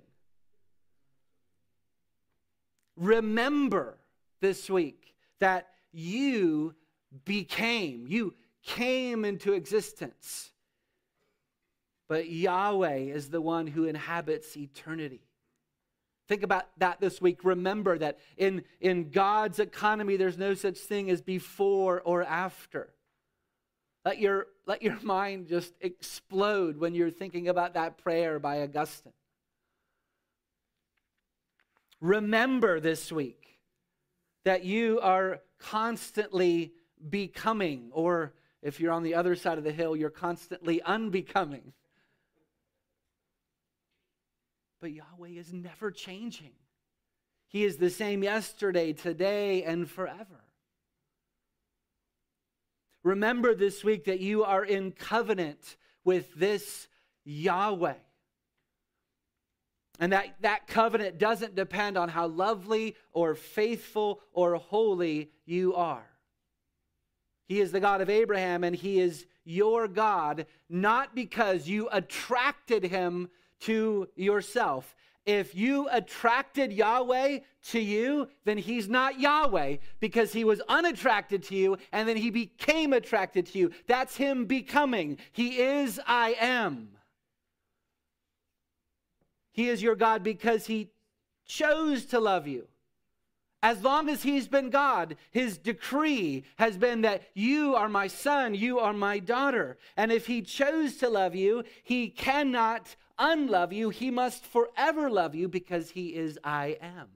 Remember 2.96 3.98
this 4.40 4.68
week 4.68 5.14
that 5.38 5.68
you 5.92 6.74
became, 7.24 8.06
you 8.08 8.34
came 8.64 9.24
into 9.24 9.52
existence. 9.52 10.50
But 12.08 12.28
Yahweh 12.28 12.96
is 12.96 13.30
the 13.30 13.40
one 13.40 13.66
who 13.66 13.84
inhabits 13.84 14.56
eternity. 14.56 15.23
Think 16.26 16.42
about 16.42 16.66
that 16.78 17.00
this 17.00 17.20
week. 17.20 17.44
Remember 17.44 17.98
that 17.98 18.18
in, 18.36 18.64
in 18.80 19.10
God's 19.10 19.58
economy, 19.58 20.16
there's 20.16 20.38
no 20.38 20.54
such 20.54 20.78
thing 20.78 21.10
as 21.10 21.20
before 21.20 22.00
or 22.00 22.22
after. 22.22 22.94
Let 24.04 24.18
your, 24.18 24.46
let 24.66 24.82
your 24.82 24.98
mind 25.02 25.48
just 25.48 25.74
explode 25.80 26.78
when 26.78 26.94
you're 26.94 27.10
thinking 27.10 27.48
about 27.48 27.74
that 27.74 27.98
prayer 27.98 28.38
by 28.38 28.62
Augustine. 28.62 29.12
Remember 32.00 32.80
this 32.80 33.10
week 33.10 33.60
that 34.44 34.64
you 34.64 35.00
are 35.00 35.40
constantly 35.58 36.72
becoming, 37.08 37.90
or 37.92 38.34
if 38.62 38.80
you're 38.80 38.92
on 38.92 39.02
the 39.02 39.14
other 39.14 39.34
side 39.34 39.58
of 39.58 39.64
the 39.64 39.72
hill, 39.72 39.96
you're 39.96 40.10
constantly 40.10 40.82
unbecoming. 40.82 41.72
But 44.84 44.92
Yahweh 44.92 45.38
is 45.38 45.50
never 45.50 45.90
changing. 45.90 46.50
He 47.48 47.64
is 47.64 47.78
the 47.78 47.88
same 47.88 48.22
yesterday, 48.22 48.92
today, 48.92 49.62
and 49.62 49.90
forever. 49.90 50.44
Remember 53.02 53.54
this 53.54 53.82
week 53.82 54.04
that 54.04 54.20
you 54.20 54.44
are 54.44 54.62
in 54.62 54.92
covenant 54.92 55.76
with 56.04 56.34
this 56.34 56.86
Yahweh. 57.24 57.94
And 60.00 60.12
that, 60.12 60.34
that 60.42 60.66
covenant 60.66 61.16
doesn't 61.16 61.54
depend 61.54 61.96
on 61.96 62.10
how 62.10 62.26
lovely 62.26 62.94
or 63.14 63.34
faithful 63.34 64.20
or 64.34 64.56
holy 64.56 65.30
you 65.46 65.74
are. 65.76 66.10
He 67.46 67.58
is 67.58 67.72
the 67.72 67.80
God 67.80 68.02
of 68.02 68.10
Abraham 68.10 68.62
and 68.62 68.76
he 68.76 69.00
is 69.00 69.24
your 69.46 69.88
God, 69.88 70.44
not 70.68 71.14
because 71.14 71.66
you 71.66 71.88
attracted 71.90 72.84
him 72.84 73.30
to 73.64 74.08
yourself. 74.16 74.94
If 75.26 75.54
you 75.54 75.88
attracted 75.90 76.72
Yahweh 76.72 77.38
to 77.68 77.80
you, 77.80 78.28
then 78.44 78.58
he's 78.58 78.88
not 78.88 79.18
Yahweh 79.18 79.76
because 79.98 80.34
he 80.34 80.44
was 80.44 80.60
unattracted 80.68 81.42
to 81.44 81.54
you 81.54 81.78
and 81.92 82.06
then 82.06 82.16
he 82.16 82.30
became 82.30 82.92
attracted 82.92 83.46
to 83.46 83.58
you. 83.58 83.70
That's 83.86 84.16
him 84.16 84.44
becoming. 84.44 85.16
He 85.32 85.58
is 85.58 85.98
I 86.06 86.36
am. 86.38 86.90
He 89.52 89.68
is 89.68 89.82
your 89.82 89.94
God 89.94 90.22
because 90.22 90.66
he 90.66 90.90
chose 91.46 92.04
to 92.06 92.20
love 92.20 92.46
you. 92.46 92.66
As 93.62 93.82
long 93.82 94.10
as 94.10 94.22
he's 94.22 94.46
been 94.46 94.68
God, 94.68 95.16
his 95.30 95.56
decree 95.56 96.44
has 96.56 96.76
been 96.76 97.00
that 97.00 97.22
you 97.32 97.74
are 97.74 97.88
my 97.88 98.08
son, 98.08 98.54
you 98.54 98.78
are 98.78 98.92
my 98.92 99.18
daughter. 99.18 99.78
And 99.96 100.12
if 100.12 100.26
he 100.26 100.42
chose 100.42 100.98
to 100.98 101.08
love 101.08 101.34
you, 101.34 101.64
he 101.82 102.10
cannot 102.10 102.94
unlove 103.18 103.72
you. 103.72 103.90
He 103.90 104.10
must 104.10 104.44
forever 104.44 105.10
love 105.10 105.34
you 105.34 105.48
because 105.48 105.90
he 105.90 106.08
is 106.08 106.38
I 106.42 106.76
am. 106.80 107.08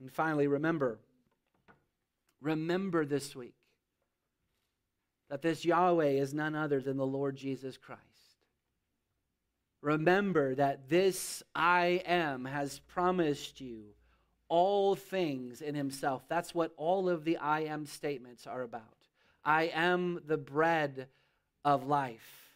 And 0.00 0.12
finally, 0.12 0.46
remember, 0.46 0.98
remember 2.40 3.04
this 3.04 3.34
week 3.34 3.54
that 5.28 5.42
this 5.42 5.64
Yahweh 5.64 6.10
is 6.10 6.32
none 6.32 6.54
other 6.54 6.80
than 6.80 6.96
the 6.96 7.06
Lord 7.06 7.36
Jesus 7.36 7.76
Christ. 7.76 8.02
Remember 9.80 10.54
that 10.54 10.88
this 10.88 11.42
I 11.54 12.02
am 12.06 12.44
has 12.44 12.80
promised 12.80 13.60
you 13.60 13.94
all 14.48 14.94
things 14.94 15.60
in 15.60 15.74
himself. 15.74 16.22
That's 16.28 16.54
what 16.54 16.72
all 16.76 17.08
of 17.08 17.24
the 17.24 17.36
I 17.36 17.60
am 17.60 17.86
statements 17.86 18.46
are 18.46 18.62
about. 18.62 18.82
I 19.44 19.64
am 19.74 20.20
the 20.26 20.38
bread 20.38 21.08
of 21.74 21.86
life. 21.86 22.54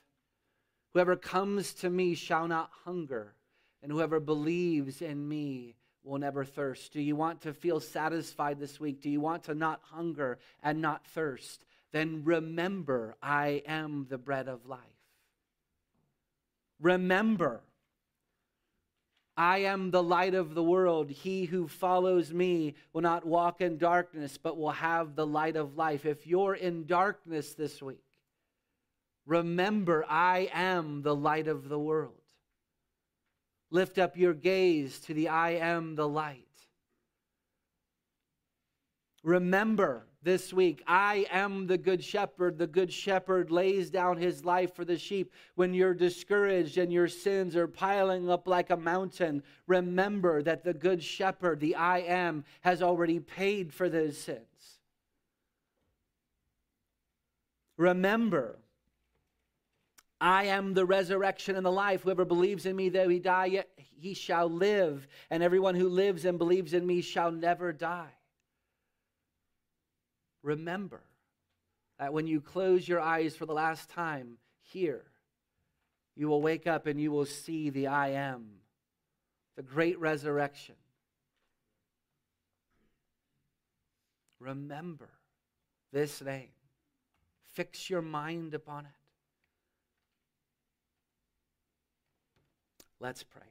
Whoever 0.94 1.16
comes 1.16 1.74
to 1.74 1.90
me 1.90 2.14
shall 2.14 2.48
not 2.48 2.70
hunger, 2.84 3.34
and 3.82 3.92
whoever 3.92 4.20
believes 4.20 5.02
in 5.02 5.28
me 5.28 5.74
will 6.02 6.18
never 6.18 6.44
thirst. 6.46 6.94
Do 6.94 7.00
you 7.02 7.14
want 7.14 7.42
to 7.42 7.52
feel 7.52 7.78
satisfied 7.78 8.58
this 8.58 8.80
week? 8.80 9.02
Do 9.02 9.10
you 9.10 9.20
want 9.20 9.44
to 9.44 9.54
not 9.54 9.80
hunger 9.82 10.38
and 10.62 10.80
not 10.80 11.06
thirst? 11.06 11.64
Then 11.92 12.22
remember, 12.24 13.14
I 13.22 13.62
am 13.66 14.06
the 14.08 14.16
bread 14.16 14.48
of 14.48 14.66
life. 14.66 14.80
Remember, 16.80 17.60
I 19.36 19.58
am 19.58 19.90
the 19.90 20.02
light 20.02 20.34
of 20.34 20.54
the 20.54 20.62
world. 20.62 21.10
He 21.10 21.44
who 21.44 21.68
follows 21.68 22.32
me 22.32 22.76
will 22.94 23.02
not 23.02 23.26
walk 23.26 23.60
in 23.60 23.76
darkness, 23.76 24.38
but 24.38 24.56
will 24.56 24.70
have 24.70 25.16
the 25.16 25.26
light 25.26 25.56
of 25.56 25.76
life. 25.76 26.06
If 26.06 26.26
you're 26.26 26.54
in 26.54 26.86
darkness 26.86 27.52
this 27.52 27.82
week, 27.82 28.02
remember, 29.26 30.04
I 30.08 30.50
am 30.52 31.02
the 31.02 31.14
light 31.14 31.48
of 31.48 31.68
the 31.68 31.78
world. 31.78 32.14
Lift 33.70 33.98
up 33.98 34.16
your 34.16 34.34
gaze 34.34 35.00
to 35.00 35.14
the 35.14 35.28
I 35.28 35.52
am 35.52 35.94
the 35.94 36.08
light. 36.08 36.46
Remember, 39.22 40.06
this 40.22 40.52
week. 40.52 40.82
I 40.86 41.26
am 41.30 41.66
the 41.66 41.78
good 41.78 42.02
shepherd. 42.02 42.58
The 42.58 42.66
good 42.66 42.92
shepherd 42.92 43.50
lays 43.50 43.90
down 43.90 44.16
his 44.16 44.44
life 44.44 44.74
for 44.74 44.84
the 44.84 44.96
sheep. 44.96 45.32
When 45.54 45.74
you're 45.74 45.94
discouraged 45.94 46.78
and 46.78 46.92
your 46.92 47.08
sins 47.08 47.56
are 47.56 47.68
piling 47.68 48.30
up 48.30 48.46
like 48.46 48.70
a 48.70 48.76
mountain, 48.76 49.42
remember 49.66 50.42
that 50.42 50.64
the 50.64 50.74
good 50.74 51.02
shepherd, 51.02 51.60
the 51.60 51.74
I 51.74 51.98
am, 51.98 52.44
has 52.60 52.82
already 52.82 53.18
paid 53.18 53.72
for 53.72 53.88
those 53.88 54.16
sins. 54.16 54.38
Remember, 57.76 58.58
I 60.22 60.44
am 60.44 60.72
the 60.72 60.86
resurrection 60.86 61.56
and 61.56 61.66
the 61.66 61.72
life. 61.72 62.02
Whoever 62.02 62.24
believes 62.24 62.64
in 62.64 62.76
me, 62.76 62.88
though 62.88 63.08
he 63.08 63.18
die, 63.18 63.46
yet 63.46 63.68
he 63.76 64.14
shall 64.14 64.48
live. 64.48 65.06
And 65.30 65.42
everyone 65.42 65.74
who 65.74 65.88
lives 65.88 66.24
and 66.24 66.38
believes 66.38 66.72
in 66.72 66.86
me 66.86 67.02
shall 67.02 67.30
never 67.30 67.72
die 67.72 68.12
remember 70.42 71.02
that 71.98 72.12
when 72.12 72.26
you 72.26 72.40
close 72.40 72.86
your 72.86 73.00
eyes 73.00 73.36
for 73.36 73.46
the 73.46 73.52
last 73.52 73.88
time 73.88 74.38
here, 74.60 75.04
you 76.16 76.28
will 76.28 76.42
wake 76.42 76.66
up 76.66 76.86
and 76.86 77.00
you 77.00 77.10
will 77.10 77.26
see 77.26 77.70
the 77.70 77.86
I 77.86 78.08
am, 78.08 78.46
the 79.56 79.62
great 79.62 79.98
resurrection. 79.98 80.74
Remember 84.40 85.08
this 85.92 86.20
name. 86.20 86.48
Fix 87.54 87.88
your 87.88 88.02
mind 88.02 88.54
upon 88.54 88.86
it. 88.86 89.01
Let's 93.03 93.24
pray. 93.24 93.42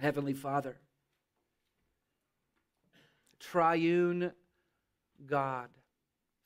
Heavenly 0.00 0.32
Father, 0.32 0.78
triune 3.38 4.32
God, 5.26 5.68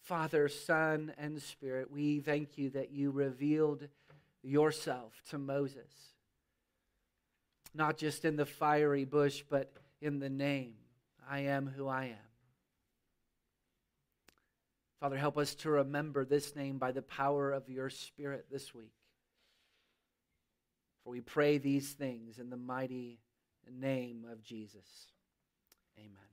Father, 0.01 0.49
Son, 0.49 1.13
and 1.19 1.41
Spirit, 1.41 1.89
we 1.89 2.19
thank 2.19 2.59
you 2.59 2.71
that 2.71 2.91
you 2.91 3.13
revealed 3.13 3.87
yourself 4.43 5.13
to 5.31 5.39
Moses, 5.39 5.93
not 7.73 7.97
just 7.97 8.25
in 8.25 8.35
the 8.35 8.45
fiery 8.45 9.05
bush, 9.05 9.45
but 9.49 9.73
in 10.01 10.19
the 10.19 10.31
name 10.31 10.75
I 11.31 11.41
am 11.41 11.69
who 11.69 11.87
I 11.87 12.07
am. 12.07 12.29
Father, 14.99 15.17
help 15.17 15.39
us 15.39 15.55
to 15.57 15.71
remember 15.71 16.25
this 16.25 16.57
name 16.57 16.79
by 16.79 16.91
the 16.91 17.03
power 17.03 17.53
of 17.53 17.69
your 17.69 17.89
Spirit 17.89 18.47
this 18.51 18.75
week. 18.75 18.91
For 21.05 21.11
we 21.11 21.21
pray 21.21 21.59
these 21.59 21.93
things 21.93 22.39
in 22.39 22.51
the 22.51 22.57
mighty 22.57 23.19
name 23.71 24.25
of 24.31 24.43
Jesus. 24.43 25.07
Amen. 25.99 26.32